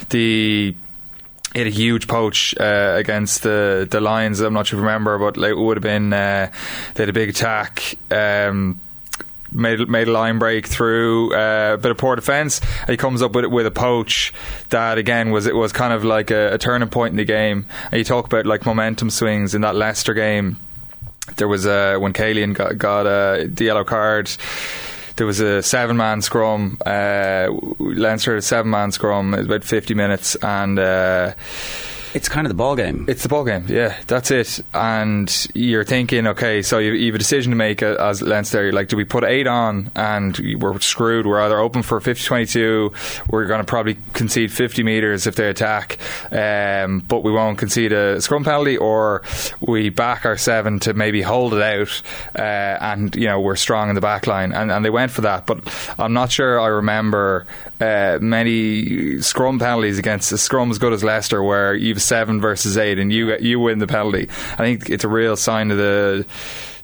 the 0.10 0.76
he 1.54 1.60
had 1.60 1.68
a 1.68 1.72
huge 1.72 2.08
poach 2.08 2.54
uh, 2.60 2.96
against 2.98 3.44
the 3.44 3.88
the 3.90 4.02
Lions. 4.02 4.42
I'm 4.42 4.54
not 4.54 4.68
sure 4.68 4.78
if 4.78 4.82
you 4.82 4.86
remember, 4.86 5.18
but 5.18 5.38
like, 5.38 5.52
it 5.52 5.58
would 5.58 5.78
have 5.78 5.84
been 5.84 6.12
uh, 6.12 6.52
they 6.94 7.04
had 7.04 7.10
a 7.10 7.14
big 7.14 7.30
attack. 7.30 7.96
Um, 8.12 8.80
Made, 9.52 9.88
made 9.88 10.08
a 10.08 10.12
line 10.12 10.40
break 10.40 10.68
through 10.68 11.34
uh, 11.34 11.76
a 11.76 11.78
bit 11.78 11.92
of 11.92 11.98
poor 11.98 12.16
defence. 12.16 12.60
He 12.88 12.98
comes 12.98 13.22
up 13.22 13.34
with 13.34 13.46
with 13.46 13.66
a 13.66 13.72
poach 13.72 14.34
that 14.70 14.98
again 14.98 15.32
was 15.32 15.48
it 15.48 15.56
was 15.56 15.72
kind 15.72 15.94
of 15.94 16.04
like 16.04 16.32
a, 16.32 16.56
a 16.56 16.58
turning 16.58 16.90
point 16.90 17.12
in 17.12 17.18
the 17.18 17.26
game. 17.26 17.66
And 17.92 18.00
you 18.00 18.04
talk 18.04 18.26
about 18.26 18.46
like 18.46 18.66
momentum 18.66 19.10
swings 19.10 19.56
in 19.56 19.62
that 19.62 19.76
Leicester 19.76 20.14
game. 20.14 20.60
There 21.38 21.48
was 21.48 21.66
a 21.66 21.98
when 21.98 22.14
Kalian 22.14 22.54
got 22.54 22.78
got 22.78 23.08
uh, 23.08 23.46
the 23.48 23.66
yellow 23.66 23.84
card 23.84 24.30
there 25.18 25.28
was 25.28 25.40
a 25.40 25.62
seven 25.62 25.98
man 25.98 26.22
scrum. 26.22 26.78
Uh, 26.86 27.48
Leinster 27.80 28.32
had 28.32 28.40
a 28.40 28.42
seven 28.44 28.72
man 28.72 28.92
scrum. 28.92 29.34
It 29.34 29.38
was 29.38 29.46
about 29.48 29.64
50 29.64 29.94
minutes. 29.94 30.36
And 30.36 30.80
uh, 30.80 31.34
It's 32.14 32.30
kind 32.30 32.46
of 32.46 32.50
the 32.50 32.56
ball 32.56 32.76
game. 32.76 33.06
it's 33.08 33.24
the 33.24 33.30
ball 33.30 33.44
game. 33.44 33.66
Yeah, 33.68 33.98
that's 34.08 34.32
it. 34.32 34.60
And 34.74 35.48
you're 35.54 35.84
thinking, 35.84 36.28
okay, 36.28 36.62
so 36.62 36.80
you, 36.80 36.94
you 36.94 37.08
have 37.08 37.16
a 37.16 37.20
decision 37.20 37.52
to 37.52 37.56
make 37.56 37.82
uh, 37.82 37.96
as 38.00 38.22
Leinster. 38.22 38.72
Like, 38.72 38.90
do 38.90 38.98
we 38.98 39.04
put 39.06 39.24
eight 39.24 39.48
on 39.48 39.92
and 39.96 40.38
we're 40.60 40.80
screwed? 40.80 41.26
We're 41.26 41.42
either 41.42 41.60
open 41.60 41.84
for 41.84 42.00
50 42.00 42.24
22, 42.28 42.92
we're 43.30 43.46
going 43.46 43.60
to 43.62 43.66
probably 43.66 43.98
concede 44.14 44.52
50 44.52 44.84
metres 44.84 45.28
if 45.28 45.36
they 45.36 45.50
attack, 45.50 45.98
um, 46.32 47.00
but 47.00 47.24
we 47.24 47.32
won't 47.32 47.58
concede 47.58 47.94
a 47.94 48.20
scrum 48.20 48.44
penalty, 48.44 48.78
or 48.78 49.24
we 49.62 49.90
back 49.90 50.26
our 50.26 50.38
seven 50.38 50.80
to 50.80 50.94
maybe 50.94 51.22
hold 51.22 51.54
it 51.54 51.62
out 51.62 52.02
uh, 52.36 52.78
and, 52.82 53.16
you 53.16 53.28
know, 53.28 53.40
we're 53.40 53.56
strong 53.56 53.90
in 53.90 53.96
the 53.96 54.02
back 54.02 54.28
line. 54.28 54.52
And, 54.52 54.72
and 54.72 54.84
they 54.84 54.90
went 54.90 55.12
for 55.12 55.22
that. 55.22 55.46
But 55.46 55.60
I'm 55.98 56.14
not 56.14 56.32
sure 56.32 56.60
I 56.60 56.68
remember 56.68 57.48
uh, 57.80 58.18
many 58.22 59.22
scrum 59.22 59.60
penalties 59.60 60.00
against 60.00 60.32
a 60.32 60.38
scrum 60.38 60.72
as 60.72 60.80
good 60.80 60.94
as 60.94 61.04
Leicester 61.04 61.44
where 61.44 61.76
you've 61.76 62.02
seven 62.02 62.42
versus 62.42 62.78
eight 62.78 63.00
and 63.00 63.12
you 63.12 63.38
you 63.38 63.60
win 63.60 63.80
the 63.80 63.88
penalty. 63.88 64.28
I 64.54 64.58
think 64.58 64.90
it's 64.90 65.04
a 65.04 65.10
real 65.10 65.36
sign 65.36 65.72
of 65.72 65.78
the 65.78 66.26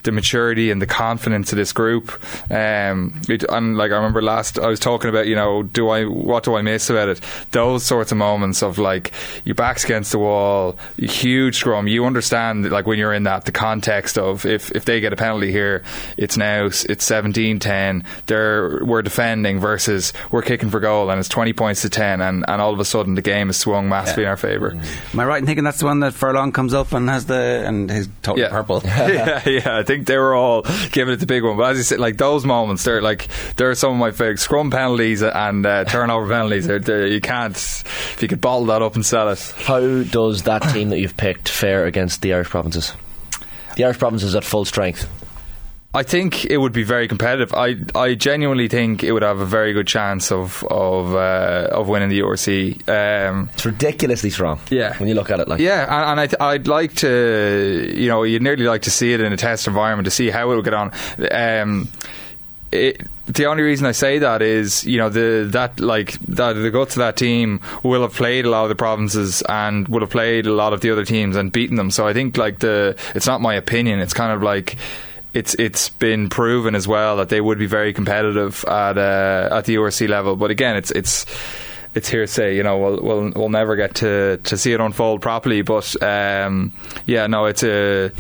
the 0.04 0.12
maturity 0.12 0.70
and 0.72 0.82
the 0.82 0.88
confidence 0.88 1.52
of 1.52 1.58
this 1.58 1.72
group. 1.74 2.12
Um, 2.52 3.20
it, 3.30 3.44
and 3.50 3.78
like 3.78 3.92
I 3.92 3.96
remember 3.96 4.22
last, 4.22 4.60
I 4.60 4.68
was 4.68 4.80
talking 4.80 5.10
about, 5.10 5.28
you 5.28 5.36
know, 5.36 5.63
do 5.63 5.89
I 5.89 6.04
what 6.06 6.44
do 6.44 6.56
I 6.56 6.62
miss 6.62 6.89
about 6.89 7.10
it? 7.10 7.22
Those 7.52 7.84
sorts 7.86 8.12
of 8.12 8.18
moments 8.18 8.62
of 8.62 8.78
like 8.78 9.12
your 9.46 9.56
back's 9.56 9.84
against 9.84 10.12
the 10.12 10.20
wall, 10.20 10.78
huge 10.98 11.58
scrum. 11.58 11.88
You 11.88 12.06
understand 12.06 12.70
like 12.70 12.86
when 12.88 13.00
you're 13.00 13.13
in 13.13 13.24
that 13.24 13.46
the 13.46 13.52
context 13.52 14.18
of 14.18 14.46
if 14.46 14.72
if 14.72 14.86
they 14.86 15.00
get 15.00 15.13
a 15.13 15.16
penalty 15.16 15.52
here, 15.52 15.84
it's 16.18 16.38
now 16.38 16.66
it's 16.66 16.84
17-10. 16.86 18.06
They're 18.28 18.84
we're 18.84 19.02
defending 19.02 19.60
versus 19.60 20.13
we're 20.32 20.42
kicking 20.42 20.70
for 20.70 20.80
goal 20.80 21.10
and 21.10 21.20
it's 21.20 21.30
20 21.30 21.54
points 21.54 21.82
to 21.84 21.89
10, 21.89 22.22
and, 22.22 22.46
and 22.48 22.62
all 22.62 22.74
of 22.74 22.80
a 22.80 22.86
sudden 22.86 23.16
the 23.16 23.22
game 23.22 23.50
is 23.50 23.58
swung 23.58 23.89
massively 23.89 24.24
in 24.24 24.30
our 24.30 24.38
favour. 24.38 24.72
Am 25.13 25.20
I 25.20 25.26
right 25.26 25.39
in 25.39 25.46
thinking 25.46 25.63
that's 25.63 25.80
the 25.80 25.86
one 25.86 26.00
that 26.02 26.13
Furlong 26.13 26.52
comes 26.52 26.74
up 26.74 26.92
and 26.94 27.10
has 27.10 27.26
the 27.26 27.63
and 27.66 27.89
his 27.89 28.08
totally 28.22 28.44
Yeah. 28.44 28.50
purple? 28.50 28.82
yeah, 28.86 29.48
yeah. 29.48 29.84
Think 29.93 30.08
they 30.08 30.17
were 30.17 30.34
all 30.34 30.63
giving 30.91 31.13
it 31.13 31.17
the 31.17 31.27
big 31.27 31.43
one. 31.43 31.56
But 31.56 31.71
as 31.71 31.77
you 31.77 31.84
said, 31.84 31.99
like 31.99 32.17
those 32.17 32.45
moments, 32.45 32.84
they're 32.84 32.99
like 32.99 33.27
they're 33.58 33.75
some 33.75 33.91
of 33.91 33.99
my 33.99 34.10
favourite 34.10 34.39
scrum 34.39 34.71
penalties 34.71 35.21
and 35.21 35.63
uh, 35.63 35.86
turnover 35.86 36.27
penalties. 36.27 36.65
They're, 36.65 36.79
they're, 36.79 37.06
you 37.06 37.21
can't 37.21 37.56
if 37.56 38.17
you 38.19 38.27
could 38.27 38.41
bottle 38.41 38.65
that 38.65 38.82
up 38.82 38.95
and 38.95 39.06
sell 39.06 39.29
it. 39.29 39.53
How 39.56 39.79
does 40.01 40.43
that 40.43 40.63
team 40.73 40.89
that 40.89 40.97
you've 40.97 41.15
picked 41.15 41.47
fare 41.47 41.86
against 41.86 42.23
the 42.23 42.34
Irish 42.34 42.49
provinces? 42.49 42.93
The 43.75 43.84
Irish 43.84 43.99
provinces 43.99 44.34
at 44.34 44.43
full 44.43 44.65
strength. 44.65 45.08
I 45.95 46.01
think 46.01 46.45
it 46.45 46.58
would 46.58 46.73
be 46.73 46.82
very 46.84 47.08
competitive. 47.08 47.53
I 47.53 47.75
I 47.93 48.15
genuinely 48.15 48.67
think 48.67 49.03
it 49.03 49.12
would 49.12 49.21
have 49.21 49.39
a 49.39 49.45
very 49.45 49.73
good 49.73 49.86
chance 49.86 50.32
of 50.32 50.63
of 50.71 51.13
uh, 51.13 51.67
of 51.71 51.88
winning 51.88 52.10
the 52.10 52.19
URC. 52.21 52.89
Um, 52.89 53.49
It's 53.53 53.63
ridiculously 53.65 54.32
strong. 54.32 54.60
Yeah. 54.71 54.97
When 54.97 55.08
you 55.08 55.13
look 55.13 55.29
at 55.29 55.39
it, 55.39 55.47
like 55.47 55.60
yeah, 55.60 55.84
and, 55.84 56.12
and 56.12 56.19
I 56.19 56.27
th- 56.27 56.41
I'd 56.41 56.67
like 56.67 56.95
to, 56.95 57.93
you 57.95 58.08
know, 58.08 58.23
you'd 58.23 58.41
nearly 58.41 58.65
like 58.65 58.82
to 58.84 58.91
see 58.91 59.13
it 59.13 59.21
in 59.21 59.32
a 59.34 59.38
test 59.38 59.67
environment 59.67 60.06
to 60.06 60.12
see 60.12 60.32
how 60.32 60.51
it 60.51 60.56
would 60.56 60.65
get 60.65 60.73
on. 60.73 60.91
Um, 61.32 61.88
it, 62.71 63.06
the 63.27 63.45
only 63.45 63.62
reason 63.62 63.86
I 63.86 63.91
say 63.91 64.17
that 64.17 64.41
is, 64.41 64.84
you 64.86 64.97
know, 64.97 65.10
the 65.10 65.47
that 65.51 65.79
like 65.79 66.13
that 66.21 66.53
the 66.53 66.71
guts 66.71 66.95
of 66.95 67.01
that 67.01 67.17
team 67.17 67.60
will 67.84 68.01
have 68.01 68.13
played 68.15 68.45
a 68.45 68.49
lot 68.49 68.63
of 68.63 68.69
the 68.69 68.75
provinces 68.75 69.43
and 69.47 69.88
will 69.88 69.99
have 70.01 70.10
played 70.10 70.47
a 70.47 70.53
lot 70.53 70.73
of 70.73 70.82
the 70.82 70.89
other 70.89 71.06
teams 71.06 71.36
and 71.36 71.51
beaten 71.51 71.77
them. 71.77 71.91
So 71.91 72.08
I 72.08 72.13
think 72.13 72.36
like 72.36 72.60
the 72.60 72.95
it's 73.13 73.27
not 73.27 73.41
my 73.41 73.53
opinion. 73.53 73.99
It's 73.99 74.13
kind 74.13 74.32
of 74.34 74.41
like 74.41 74.75
it's 75.34 75.56
it's 75.56 75.89
been 75.89 76.30
proven 76.30 76.76
as 76.76 76.88
well 76.88 77.17
that 77.17 77.30
they 77.30 77.41
would 77.41 77.60
be 77.60 77.65
very 77.65 77.93
competitive 77.93 78.63
at 78.65 78.98
uh, 78.98 79.50
at 79.52 79.65
the 79.65 79.76
URC 79.76 80.08
level. 80.08 80.36
But 80.36 80.52
again, 80.52 80.76
it's 80.76 80.91
it's 80.91 81.26
it's 81.96 82.10
hearsay. 82.10 82.56
You 82.56 82.63
know, 82.63 82.78
we'll 82.78 83.02
we'll 83.02 83.32
we'll 83.36 83.50
never 83.50 83.76
get 83.76 83.96
to 83.96 84.38
to 84.38 84.58
see 84.58 84.74
it 84.74 84.80
unfold 84.80 85.22
properly. 85.22 85.62
But 85.62 86.02
um, 86.02 86.74
yeah, 87.06 87.28
no, 87.28 87.46
it's 87.46 87.63
a 87.63 88.12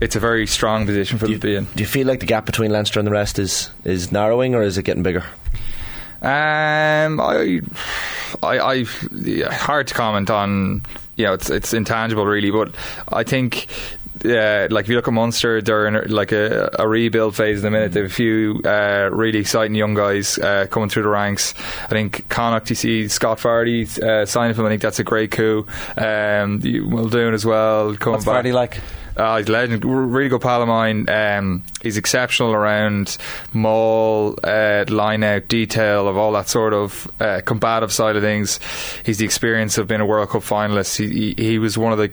it's 0.00 0.16
a 0.16 0.20
very 0.20 0.46
strong 0.46 0.86
position 0.86 1.18
for 1.18 1.26
do 1.26 1.32
them 1.32 1.40
to 1.40 1.46
be 1.46 1.56
in. 1.56 1.64
do 1.64 1.82
you 1.82 1.86
feel 1.86 2.06
like 2.06 2.20
the 2.20 2.26
gap 2.26 2.46
between 2.46 2.70
Leinster 2.70 3.00
and 3.00 3.06
the 3.06 3.12
rest 3.12 3.38
is 3.38 3.70
is 3.84 4.12
narrowing, 4.12 4.54
or 4.54 4.62
is 4.62 4.78
it 4.78 4.82
getting 4.84 5.02
bigger? 5.02 5.24
Um, 6.22 7.20
I, 7.20 7.60
I, 8.42 8.58
I, 8.58 8.84
yeah, 9.12 9.52
hard 9.52 9.86
to 9.88 9.94
comment 9.94 10.30
on. 10.30 10.82
You 11.16 11.26
know, 11.26 11.34
it's 11.34 11.50
it's 11.50 11.72
intangible, 11.72 12.26
really. 12.26 12.50
But 12.50 12.74
I 13.08 13.22
think, 13.22 13.66
uh, 14.26 14.68
like 14.70 14.84
if 14.84 14.88
you 14.90 14.96
look 14.96 15.08
at 15.08 15.14
Munster, 15.14 15.62
they're 15.62 15.86
in 15.86 16.10
like 16.10 16.32
a, 16.32 16.70
a 16.78 16.88
rebuild 16.88 17.36
phase 17.36 17.58
in 17.58 17.64
the 17.64 17.70
minute. 17.70 17.92
They 17.92 18.00
have 18.00 18.10
a 18.10 18.14
few 18.14 18.60
uh, 18.64 19.08
really 19.12 19.38
exciting 19.38 19.74
young 19.74 19.94
guys 19.94 20.38
uh, 20.38 20.66
coming 20.70 20.88
through 20.88 21.04
the 21.04 21.08
ranks. 21.08 21.54
I 21.84 21.88
think 21.88 22.28
Connacht, 22.28 22.70
you 22.70 22.76
see 22.76 23.08
Scott 23.08 23.38
Fardy 23.38 24.02
uh, 24.02 24.26
signing 24.26 24.54
for 24.54 24.62
him. 24.62 24.66
I 24.66 24.70
think 24.70 24.82
that's 24.82 24.98
a 24.98 25.04
great 25.04 25.30
coup. 25.30 25.66
Um, 25.96 26.60
Muldoon 26.62 27.34
as 27.34 27.46
well 27.46 27.94
coming 27.96 28.14
What's 28.14 28.24
back. 28.24 28.44
Fardy 28.44 28.52
like? 28.52 28.80
Uh, 29.16 29.38
he's 29.38 29.48
a 29.48 29.52
legend, 29.52 29.82
really 29.84 30.28
good 30.28 30.42
pal 30.42 30.60
of 30.60 30.68
mine. 30.68 31.08
Um, 31.08 31.64
he's 31.82 31.96
exceptional 31.96 32.52
around 32.52 33.16
maul, 33.54 34.38
uh, 34.44 34.84
line 34.88 35.22
out, 35.22 35.48
detail 35.48 36.06
of 36.06 36.18
all 36.18 36.32
that 36.32 36.48
sort 36.48 36.74
of 36.74 37.10
uh, 37.18 37.40
combative 37.46 37.90
side 37.92 38.16
of 38.16 38.22
things. 38.22 38.60
He's 39.06 39.16
the 39.16 39.24
experience 39.24 39.78
of 39.78 39.88
being 39.88 40.02
a 40.02 40.06
World 40.06 40.28
Cup 40.28 40.42
finalist. 40.42 40.98
He, 40.98 41.32
he, 41.32 41.50
he 41.52 41.58
was 41.58 41.78
one 41.78 41.92
of 41.92 41.98
the 41.98 42.10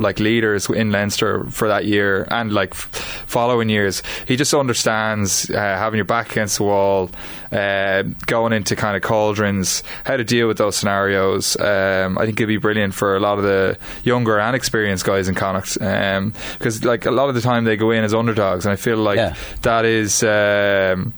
like 0.00 0.20
leaders 0.20 0.68
in 0.70 0.90
Leinster 0.92 1.44
for 1.50 1.68
that 1.68 1.84
year 1.86 2.26
and 2.30 2.52
like 2.52 2.70
f- 2.72 3.24
following 3.26 3.68
years. 3.68 4.02
He 4.26 4.36
just 4.36 4.52
understands 4.54 5.50
uh, 5.50 5.54
having 5.54 5.98
your 5.98 6.04
back 6.04 6.30
against 6.32 6.58
the 6.58 6.64
wall, 6.64 7.10
uh, 7.52 8.02
going 8.26 8.52
into 8.52 8.76
kind 8.76 8.96
of 8.96 9.02
cauldrons, 9.02 9.82
how 10.04 10.16
to 10.16 10.24
deal 10.24 10.48
with 10.48 10.58
those 10.58 10.76
scenarios. 10.76 11.56
Um, 11.60 12.18
I 12.18 12.26
think 12.26 12.38
it'd 12.40 12.48
be 12.48 12.56
brilliant 12.58 12.94
for 12.94 13.16
a 13.16 13.20
lot 13.20 13.38
of 13.38 13.44
the 13.44 13.78
younger 14.04 14.38
and 14.38 14.54
experienced 14.56 15.04
guys 15.04 15.28
in 15.28 15.34
Connacht 15.34 15.74
because 15.78 16.84
like 16.84 17.06
a 17.06 17.10
lot 17.10 17.28
of 17.28 17.34
the 17.34 17.40
time 17.40 17.64
they 17.64 17.76
go 17.76 17.90
in 17.90 18.04
as 18.04 18.14
underdogs, 18.14 18.66
and 18.66 18.72
I 18.72 18.76
feel 18.76 18.96
like 18.98 19.16
Yeah. 19.16 19.34
that 19.62 19.84
is. 19.84 20.22
Um, 20.22 21.12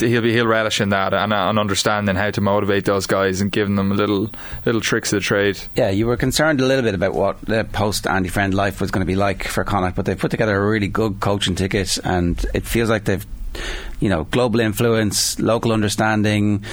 He'll 0.00 0.22
be 0.22 0.32
he'll 0.32 0.46
relish 0.46 0.80
in 0.80 0.90
that 0.90 1.12
and, 1.12 1.32
and 1.32 1.58
understanding 1.58 2.16
how 2.16 2.30
to 2.30 2.40
motivate 2.40 2.84
those 2.84 3.06
guys 3.06 3.40
and 3.40 3.50
giving 3.50 3.76
them 3.76 3.90
little 3.96 4.30
little 4.64 4.80
tricks 4.80 5.12
of 5.12 5.18
the 5.18 5.24
trade. 5.24 5.58
Yeah, 5.74 5.90
you 5.90 6.06
were 6.06 6.16
concerned 6.16 6.60
a 6.60 6.66
little 6.66 6.82
bit 6.82 6.94
about 6.94 7.14
what 7.14 7.40
the 7.42 7.64
post 7.64 8.06
Andy 8.06 8.28
Friend 8.28 8.52
life 8.54 8.80
was 8.80 8.90
going 8.90 9.04
to 9.04 9.06
be 9.06 9.16
like 9.16 9.44
for 9.44 9.64
Connacht, 9.64 9.96
but 9.96 10.06
they've 10.06 10.18
put 10.18 10.30
together 10.30 10.56
a 10.56 10.68
really 10.68 10.88
good 10.88 11.20
coaching 11.20 11.54
ticket, 11.54 11.98
and 12.04 12.44
it 12.54 12.64
feels 12.64 12.88
like 12.88 13.04
they've, 13.04 13.26
you 14.00 14.08
know, 14.08 14.24
global 14.24 14.60
influence, 14.60 15.38
local 15.40 15.72
understanding, 15.72 16.64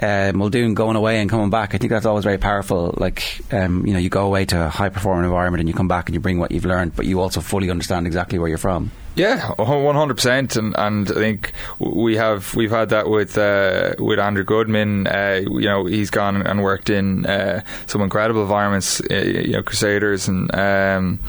uh, 0.00 0.32
Muldoon 0.34 0.74
going 0.74 0.96
away 0.96 1.20
and 1.20 1.30
coming 1.30 1.50
back. 1.50 1.74
I 1.74 1.78
think 1.78 1.90
that's 1.90 2.06
always 2.06 2.24
very 2.24 2.38
powerful. 2.38 2.94
Like, 2.96 3.40
um, 3.52 3.86
you 3.86 3.92
know, 3.92 3.98
you 3.98 4.08
go 4.08 4.26
away 4.26 4.44
to 4.46 4.66
a 4.66 4.68
high 4.68 4.88
performing 4.88 5.24
environment 5.24 5.60
and 5.60 5.68
you 5.68 5.74
come 5.74 5.88
back 5.88 6.08
and 6.08 6.14
you 6.14 6.20
bring 6.20 6.38
what 6.38 6.50
you've 6.50 6.64
learned, 6.64 6.96
but 6.96 7.06
you 7.06 7.20
also 7.20 7.40
fully 7.40 7.70
understand 7.70 8.06
exactly 8.06 8.38
where 8.38 8.48
you're 8.48 8.58
from. 8.58 8.90
Yeah, 9.14 9.52
one 9.58 9.94
hundred 9.94 10.14
percent, 10.14 10.56
and 10.56 10.74
and 10.78 11.10
I 11.10 11.14
think 11.14 11.52
we 11.78 12.16
have 12.16 12.54
we've 12.54 12.70
had 12.70 12.88
that 12.90 13.10
with 13.10 13.36
uh, 13.36 13.94
with 13.98 14.18
Andrew 14.18 14.42
Goodman. 14.44 15.06
Uh, 15.06 15.42
you 15.42 15.68
know, 15.68 15.84
he's 15.84 16.08
gone 16.08 16.40
and 16.40 16.62
worked 16.62 16.88
in 16.88 17.26
uh, 17.26 17.62
some 17.86 18.00
incredible 18.00 18.42
environments. 18.42 19.02
Uh, 19.10 19.16
you 19.16 19.52
know, 19.52 19.62
Crusaders 19.62 20.28
and. 20.28 20.54
Um, 20.54 21.20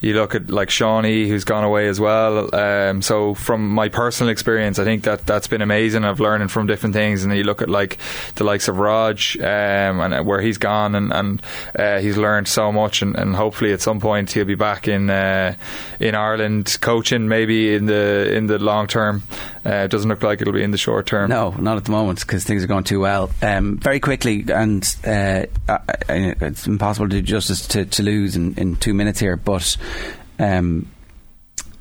you 0.00 0.14
look 0.14 0.34
at 0.34 0.50
like 0.50 0.70
Shawnee, 0.70 1.28
who's 1.28 1.44
gone 1.44 1.64
away 1.64 1.88
as 1.88 2.00
well. 2.00 2.54
Um, 2.54 3.02
so 3.02 3.34
from 3.34 3.68
my 3.68 3.88
personal 3.88 4.30
experience, 4.30 4.78
I 4.78 4.84
think 4.84 5.04
that 5.04 5.26
that's 5.26 5.46
been 5.46 5.62
amazing. 5.62 6.04
I've 6.04 6.20
learning 6.20 6.48
from 6.48 6.66
different 6.66 6.94
things, 6.94 7.22
and 7.22 7.36
you 7.36 7.44
look 7.44 7.60
at 7.62 7.68
like 7.68 7.98
the 8.36 8.44
likes 8.44 8.68
of 8.68 8.78
Raj 8.78 9.36
um, 9.38 10.00
and 10.00 10.26
where 10.26 10.40
he's 10.40 10.58
gone, 10.58 10.94
and, 10.94 11.12
and 11.12 11.42
uh, 11.78 11.98
he's 11.98 12.16
learned 12.16 12.48
so 12.48 12.72
much, 12.72 13.02
and, 13.02 13.14
and 13.16 13.36
hopefully 13.36 13.72
at 13.72 13.80
some 13.80 14.00
point 14.00 14.32
he'll 14.32 14.44
be 14.44 14.54
back 14.54 14.88
in 14.88 15.10
uh, 15.10 15.54
in 15.98 16.14
Ireland 16.14 16.78
coaching, 16.80 17.28
maybe 17.28 17.74
in 17.74 17.86
the 17.86 18.32
in 18.32 18.46
the 18.46 18.58
long 18.58 18.86
term. 18.86 19.22
Uh, 19.64 19.70
it 19.84 19.90
doesn't 19.90 20.08
look 20.08 20.22
like 20.22 20.40
it'll 20.40 20.54
be 20.54 20.62
in 20.62 20.70
the 20.70 20.78
short 20.78 21.06
term. 21.06 21.28
No, 21.28 21.50
not 21.50 21.76
at 21.76 21.84
the 21.84 21.90
moment 21.90 22.20
because 22.20 22.44
things 22.44 22.64
are 22.64 22.66
going 22.66 22.84
too 22.84 23.00
well. 23.00 23.30
Um, 23.42 23.76
very 23.78 24.00
quickly, 24.00 24.44
and 24.52 24.82
uh, 25.06 25.44
I, 25.68 25.78
I, 26.08 26.34
it's 26.40 26.66
impossible 26.66 27.08
to 27.08 27.16
do 27.16 27.22
justice 27.22 27.66
to, 27.68 27.84
Toulouse 27.84 28.36
in, 28.36 28.54
in 28.54 28.76
two 28.76 28.94
minutes 28.94 29.20
here, 29.20 29.36
but. 29.36 29.76
Um, 30.38 30.86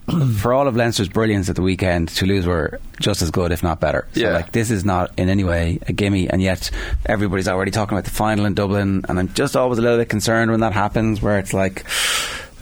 for 0.38 0.54
all 0.54 0.68
of 0.68 0.76
Leinster's 0.76 1.08
brilliance 1.08 1.50
at 1.50 1.56
the 1.56 1.62
weekend, 1.62 2.10
Toulouse 2.10 2.46
were 2.46 2.80
just 3.00 3.22
as 3.22 3.30
good, 3.32 3.52
if 3.52 3.62
not 3.62 3.80
better. 3.80 4.08
So, 4.13 4.22
Yeah. 4.22 4.32
like, 4.34 4.52
this 4.52 4.72
is 4.72 4.84
not 4.84 5.12
in 5.18 5.30
any 5.30 5.44
way 5.44 5.78
a 5.88 5.94
gimme, 5.94 6.28
and 6.30 6.42
yet 6.42 6.72
everybody's 7.06 7.48
already 7.48 7.70
talking 7.72 7.96
about 7.96 8.06
the 8.06 8.10
final 8.12 8.46
in 8.46 8.56
Dublin, 8.56 9.06
and 9.08 9.20
I'm 9.20 9.32
just 9.34 9.56
always 9.56 9.78
a 9.78 9.82
little 9.84 10.00
bit 10.00 10.10
concerned 10.10 10.50
when 10.52 10.62
that 10.62 10.74
happens, 10.74 11.22
where 11.22 11.38
it's 11.38 11.54
like, 11.54 11.86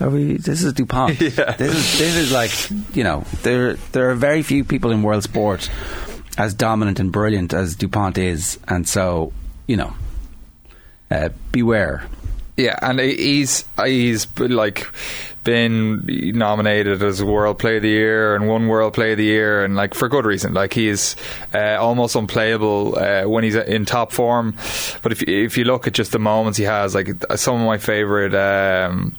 are 0.00 0.10
we? 0.10 0.36
This 0.36 0.62
is 0.62 0.72
Dupont. 0.72 1.20
Yeah. 1.20 1.52
This 1.52 1.74
is 1.74 1.98
this 1.98 2.16
is 2.16 2.32
like 2.32 2.96
you 2.96 3.04
know 3.04 3.24
there 3.42 3.74
there 3.92 4.10
are 4.10 4.14
very 4.14 4.42
few 4.42 4.64
people 4.64 4.90
in 4.90 5.02
world 5.02 5.24
sport 5.24 5.70
as 6.36 6.54
dominant 6.54 7.00
and 7.00 7.10
brilliant 7.10 7.52
as 7.52 7.74
Dupont 7.74 8.16
is, 8.16 8.58
and 8.68 8.88
so 8.88 9.32
you 9.66 9.76
know, 9.76 9.94
uh, 11.10 11.28
beware. 11.52 12.06
Yeah, 12.56 12.76
and 12.82 12.98
he's 12.98 13.64
he's 13.84 14.26
like 14.38 14.86
been 15.44 16.02
nominated 16.36 17.02
as 17.02 17.22
World 17.22 17.58
Player 17.58 17.76
of 17.76 17.82
the 17.82 17.88
Year 17.88 18.34
and 18.34 18.48
won 18.48 18.66
World 18.66 18.94
Player 18.94 19.12
of 19.12 19.18
the 19.18 19.24
Year, 19.24 19.64
and 19.64 19.76
like 19.76 19.94
for 19.94 20.08
good 20.08 20.24
reason. 20.24 20.54
Like 20.54 20.72
he's 20.72 21.14
uh, 21.54 21.76
almost 21.78 22.16
unplayable 22.16 22.98
uh, 22.98 23.22
when 23.28 23.44
he's 23.44 23.54
in 23.54 23.84
top 23.84 24.10
form. 24.10 24.56
But 25.02 25.12
if 25.12 25.22
if 25.22 25.56
you 25.56 25.64
look 25.64 25.86
at 25.86 25.92
just 25.92 26.10
the 26.10 26.18
moments 26.18 26.58
he 26.58 26.64
has, 26.64 26.94
like 26.94 27.08
some 27.36 27.60
of 27.60 27.66
my 27.66 27.78
favorite. 27.78 28.34
Um, 28.34 29.14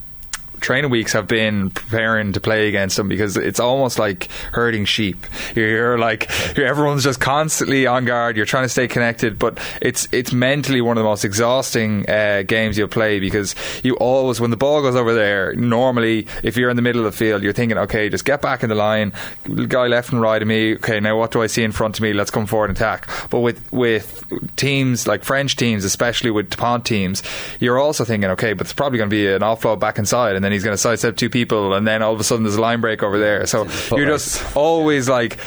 training 0.60 0.92
weeks 0.92 1.14
have 1.14 1.28
been 1.28 1.70
preparing 1.72 2.34
to 2.34 2.40
play 2.40 2.68
against 2.68 2.98
them 2.98 3.08
because 3.08 3.38
it's 3.38 3.60
almost 3.60 4.00
like 4.00 4.30
herding 4.54 4.86
sheep. 4.86 5.26
You're, 5.56 5.70
you're 5.70 5.98
like 5.98 6.30
you're, 6.56 6.68
everyone's 6.68 7.04
just 7.04 7.20
constantly 7.20 7.88
on 7.88 8.06
guard. 8.06 8.38
You're 8.38 8.46
trying 8.46 8.66
to 8.66 8.70
stay 8.70 8.88
connected, 8.88 9.40
but 9.40 9.60
it's 9.82 10.08
it's 10.12 10.32
mentally 10.34 10.82
one 10.82 10.98
of 10.98 11.04
the 11.04 11.10
most 11.10 11.26
exhausting 11.26 12.10
uh, 12.10 12.44
games 12.44 12.78
you'll 12.78 12.88
play 12.88 13.20
because 13.20 13.56
you 13.84 13.96
always 13.96 14.40
when 14.40 14.52
the 14.52 14.58
ball 14.58 14.82
goes 14.82 14.96
over 14.96 15.14
there. 15.14 15.54
Normally, 15.56 16.28
if 16.44 16.58
you're 16.58 16.70
in 16.70 16.76
the 16.76 16.82
middle 16.82 17.06
of 17.06 17.12
the 17.12 17.18
field, 17.18 17.44
you're 17.44 17.54
thinking, 17.54 17.78
okay, 17.78 18.10
just 18.10 18.26
get 18.26 18.42
back 18.42 18.64
in 18.64 18.70
the 18.70 18.76
line. 18.76 19.14
Guy 19.68 19.88
left 19.88 20.12
and 20.12 20.22
right 20.22 20.42
of 20.42 20.48
me. 20.48 20.76
Okay, 20.76 21.00
now 21.00 21.18
what 21.18 21.32
do 21.32 21.42
I 21.42 21.48
see 21.48 21.64
in 21.64 21.72
front 21.72 21.98
of 21.98 22.02
me? 22.02 22.14
Let's 22.14 22.32
come 22.32 22.46
forward 22.46 22.70
and 22.70 22.78
attack. 22.78 23.08
But 23.30 23.40
with 23.40 23.72
with 23.72 24.24
teams 24.56 25.08
like 25.08 25.24
French 25.24 25.56
teams, 25.56 25.86
especially 25.86 26.32
with 26.32 26.50
Dupont 26.50 26.86
teams, 26.86 27.24
you're 27.60 27.80
also 27.80 28.06
thinking, 28.06 28.30
okay, 28.32 28.54
but 28.54 28.68
it's 28.68 28.74
probably 28.74 28.98
going 28.98 29.10
to 29.10 29.16
be 29.16 29.28
an 29.28 29.42
offload 29.42 29.80
back 29.80 29.98
inside, 29.98 30.36
and 30.36 30.44
then 30.44 30.49
he's 30.54 30.64
going 30.64 30.74
to 30.74 30.78
sidestep 30.78 31.16
two 31.16 31.30
people, 31.30 31.74
and 31.74 31.88
then 31.88 32.02
all 32.02 32.14
of 32.14 32.20
a 32.20 32.24
sudden 32.24 32.44
there's 32.44 32.56
a 32.56 32.62
line 32.62 32.82
break 32.82 33.04
over 33.04 33.20
there. 33.20 33.46
So 33.46 33.68
you're 33.96 34.08
just 34.08 34.56
always 34.56 35.08
like 35.10 35.38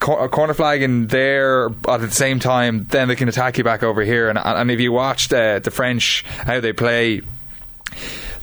cor- 0.00 0.28
corner 0.28 0.54
flagging 0.54 1.06
there 1.08 1.66
at 1.88 2.00
the 2.00 2.10
same 2.10 2.38
time, 2.40 2.84
then 2.90 3.08
they 3.08 3.16
can 3.16 3.28
attack 3.28 3.58
you 3.58 3.64
back 3.64 3.82
over 3.82 4.02
here. 4.02 4.28
And, 4.28 4.38
and 4.38 4.70
if 4.70 4.80
you 4.80 4.92
watched 4.92 5.32
uh, 5.32 5.58
the 5.58 5.70
French 5.70 6.24
how 6.24 6.60
they 6.60 6.72
play. 6.72 7.22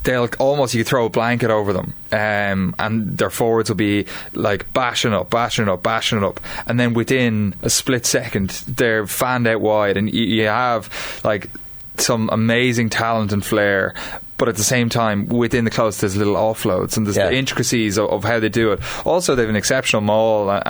They'll 0.04 0.28
almost 0.38 0.74
you 0.74 0.84
throw 0.84 1.06
a 1.06 1.10
blanket 1.10 1.50
over 1.50 1.72
them, 1.72 1.94
um, 2.12 2.76
and 2.78 3.18
their 3.18 3.30
forwards 3.30 3.70
will 3.70 3.78
be 3.78 4.06
like 4.34 4.74
bashing 4.74 5.14
up, 5.14 5.30
bashing 5.30 5.70
up, 5.70 5.82
bashing 5.82 6.22
up, 6.26 6.42
and 6.68 6.78
then 6.78 6.94
within 6.94 7.56
a 7.62 7.70
split 7.70 8.06
second 8.06 8.50
they're 8.68 9.08
fanned 9.08 9.48
out 9.48 9.62
wide, 9.62 9.96
and 9.96 10.14
you, 10.14 10.24
you 10.24 10.48
have 10.48 11.22
like 11.24 11.50
some 11.96 12.30
amazing 12.34 12.90
talent 12.90 13.32
and 13.32 13.46
flair. 13.46 13.96
But 14.44 14.50
at 14.50 14.58
the 14.58 14.64
same 14.66 14.90
time, 14.90 15.30
within 15.30 15.64
the 15.64 15.72
close, 15.72 16.02
there's 16.02 16.18
little 16.18 16.36
offloads 16.36 16.98
and 16.98 17.08
there's 17.08 17.16
Yeah. 17.16 17.30
the 17.30 17.36
intricacies 17.38 17.98
of, 17.98 18.10
of 18.10 18.24
how 18.26 18.42
they 18.42 18.50
do 18.50 18.74
it. 18.74 18.82
Also, 19.06 19.36
they 19.36 19.44
have 19.44 19.50
an 19.50 19.56
exceptional 19.56 20.02
maul, 20.02 20.50
um, 20.50 20.62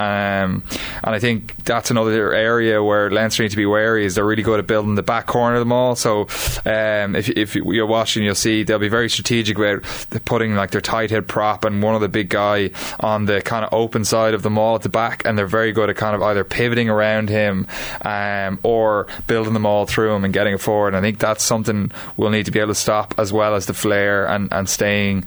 and 1.03 1.15
I 1.15 1.17
think 1.17 1.55
that's 1.65 1.89
another 1.89 2.33
area 2.35 2.83
where 2.83 3.09
Leinster 3.09 3.41
need 3.41 3.49
to 3.49 3.57
be 3.57 3.65
wary. 3.65 4.05
Is 4.05 4.13
they're 4.13 4.25
really 4.25 4.43
good 4.43 4.59
at 4.59 4.67
building 4.67 4.93
the 4.93 5.01
back 5.01 5.25
corner 5.25 5.55
of 5.55 5.61
the 5.61 5.65
maul. 5.65 5.95
So 5.95 6.27
um, 6.67 7.15
if 7.15 7.29
if 7.29 7.55
you're 7.55 7.87
watching, 7.87 8.23
you'll 8.23 8.35
see 8.35 8.61
they'll 8.61 8.77
be 8.77 8.89
very 8.89 9.09
strategic 9.09 9.57
about 9.57 9.81
putting 10.25 10.53
like 10.55 10.69
their 10.69 10.81
tight 10.81 11.09
head 11.09 11.27
prop 11.27 11.65
and 11.65 11.81
one 11.81 11.95
of 11.95 12.01
the 12.01 12.09
big 12.09 12.29
guy 12.29 12.69
on 12.99 13.25
the 13.25 13.41
kind 13.41 13.65
of 13.65 13.73
open 13.73 14.05
side 14.05 14.35
of 14.35 14.43
the 14.43 14.51
maul 14.51 14.75
at 14.75 14.83
the 14.83 14.89
back, 14.89 15.23
and 15.25 15.35
they're 15.35 15.47
very 15.47 15.71
good 15.71 15.89
at 15.89 15.95
kind 15.95 16.15
of 16.15 16.21
either 16.21 16.43
pivoting 16.43 16.89
around 16.89 17.29
him 17.29 17.65
um, 18.03 18.59
or 18.61 19.07
building 19.25 19.53
the 19.53 19.59
maul 19.59 19.87
through 19.87 20.13
him 20.13 20.23
and 20.23 20.31
getting 20.33 20.53
it 20.53 20.61
forward. 20.61 20.89
And 20.89 20.97
I 20.97 21.01
think 21.01 21.17
that's 21.17 21.43
something 21.43 21.91
we'll 22.17 22.29
need 22.29 22.45
to 22.45 22.51
be 22.51 22.59
able 22.59 22.69
to 22.73 22.75
stop 22.79 23.15
as 23.17 23.31
well 23.33 23.55
as 23.55 23.62
the 23.65 23.73
flair 23.73 24.25
and, 24.25 24.51
and 24.51 24.67
staying 24.69 25.25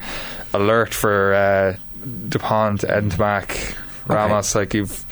alert 0.52 0.94
for 0.94 1.34
uh, 1.34 1.76
Dupont, 2.28 2.82
Ntamack, 2.82 3.76
Ramos. 4.06 4.54
Like 4.54 4.74
you've 4.74 5.04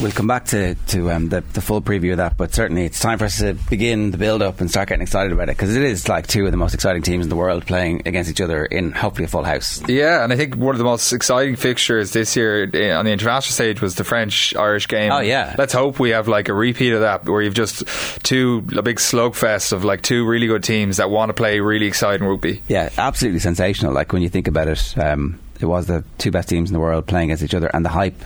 We'll 0.00 0.12
come 0.12 0.26
back 0.26 0.46
to, 0.46 0.74
to 0.74 1.10
um, 1.10 1.28
the, 1.28 1.42
the 1.52 1.60
full 1.60 1.82
preview 1.82 2.12
of 2.12 2.16
that, 2.16 2.38
but 2.38 2.54
certainly 2.54 2.86
it's 2.86 3.00
time 3.00 3.18
for 3.18 3.26
us 3.26 3.38
to 3.40 3.52
begin 3.68 4.12
the 4.12 4.16
build 4.16 4.40
up 4.40 4.62
and 4.62 4.70
start 4.70 4.88
getting 4.88 5.02
excited 5.02 5.30
about 5.30 5.50
it 5.50 5.58
because 5.58 5.76
it 5.76 5.82
is 5.82 6.08
like 6.08 6.26
two 6.26 6.46
of 6.46 6.52
the 6.52 6.56
most 6.56 6.72
exciting 6.72 7.02
teams 7.02 7.26
in 7.26 7.28
the 7.28 7.36
world 7.36 7.66
playing 7.66 8.00
against 8.06 8.30
each 8.30 8.40
other 8.40 8.64
in 8.64 8.92
hopefully 8.92 9.26
a 9.26 9.28
full 9.28 9.44
house. 9.44 9.86
Yeah, 9.86 10.24
and 10.24 10.32
I 10.32 10.36
think 10.36 10.56
one 10.56 10.74
of 10.74 10.78
the 10.78 10.84
most 10.84 11.12
exciting 11.12 11.54
fixtures 11.54 12.12
this 12.12 12.34
year 12.34 12.70
eh, 12.72 12.92
on 12.92 13.04
the 13.04 13.10
international 13.10 13.52
stage 13.52 13.82
was 13.82 13.96
the 13.96 14.04
French 14.04 14.56
Irish 14.56 14.88
game. 14.88 15.12
Oh, 15.12 15.20
yeah. 15.20 15.54
let's 15.58 15.74
hope 15.74 15.98
we 16.00 16.10
have 16.10 16.28
like 16.28 16.48
a 16.48 16.54
repeat 16.54 16.94
of 16.94 17.00
that 17.00 17.28
where 17.28 17.42
you've 17.42 17.52
just 17.52 17.86
two 18.22 18.64
a 18.74 18.82
big 18.82 18.96
slugfest 18.96 19.72
of 19.72 19.84
like 19.84 20.00
two 20.00 20.26
really 20.26 20.46
good 20.46 20.64
teams 20.64 20.96
that 20.96 21.10
want 21.10 21.28
to 21.28 21.34
play 21.34 21.60
really 21.60 21.86
exciting 21.86 22.26
rugby. 22.26 22.62
Yeah, 22.68 22.88
absolutely 22.96 23.40
sensational. 23.40 23.92
Like 23.92 24.14
when 24.14 24.22
you 24.22 24.30
think 24.30 24.48
about 24.48 24.68
it, 24.68 24.94
um, 24.96 25.38
it 25.60 25.66
was 25.66 25.86
the 25.86 26.04
two 26.16 26.30
best 26.30 26.48
teams 26.48 26.70
in 26.70 26.72
the 26.72 26.80
world 26.80 27.06
playing 27.06 27.28
against 27.28 27.42
each 27.42 27.54
other, 27.54 27.66
and 27.74 27.84
the 27.84 27.90
hype 27.90 28.16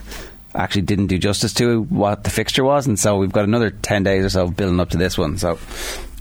actually 0.54 0.82
didn't 0.82 1.08
do 1.08 1.18
justice 1.18 1.52
to 1.54 1.82
what 1.84 2.24
the 2.24 2.30
fixture 2.30 2.64
was. 2.64 2.86
And 2.86 2.98
so 2.98 3.16
we've 3.16 3.32
got 3.32 3.44
another 3.44 3.70
10 3.70 4.02
days 4.02 4.24
or 4.24 4.30
so 4.30 4.48
building 4.48 4.80
up 4.80 4.90
to 4.90 4.96
this 4.96 5.18
one. 5.18 5.38
So 5.38 5.58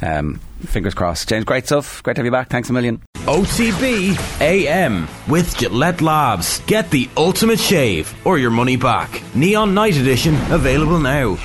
um, 0.01 0.39
fingers 0.65 0.93
crossed. 0.93 1.29
James, 1.29 1.45
great 1.45 1.65
stuff. 1.65 2.01
Great 2.03 2.15
to 2.15 2.19
have 2.19 2.25
you 2.25 2.31
back. 2.31 2.49
Thanks 2.49 2.69
a 2.69 2.73
million. 2.73 3.01
OTB 3.25 4.41
AM 4.41 5.07
with 5.29 5.57
Gillette 5.57 6.01
Labs. 6.01 6.59
Get 6.61 6.89
the 6.89 7.09
ultimate 7.15 7.59
shave 7.59 8.13
or 8.25 8.37
your 8.37 8.51
money 8.51 8.75
back. 8.75 9.21
Neon 9.35 9.73
Night 9.73 9.95
Edition 9.95 10.35
available 10.51 10.99
now. 10.99 11.37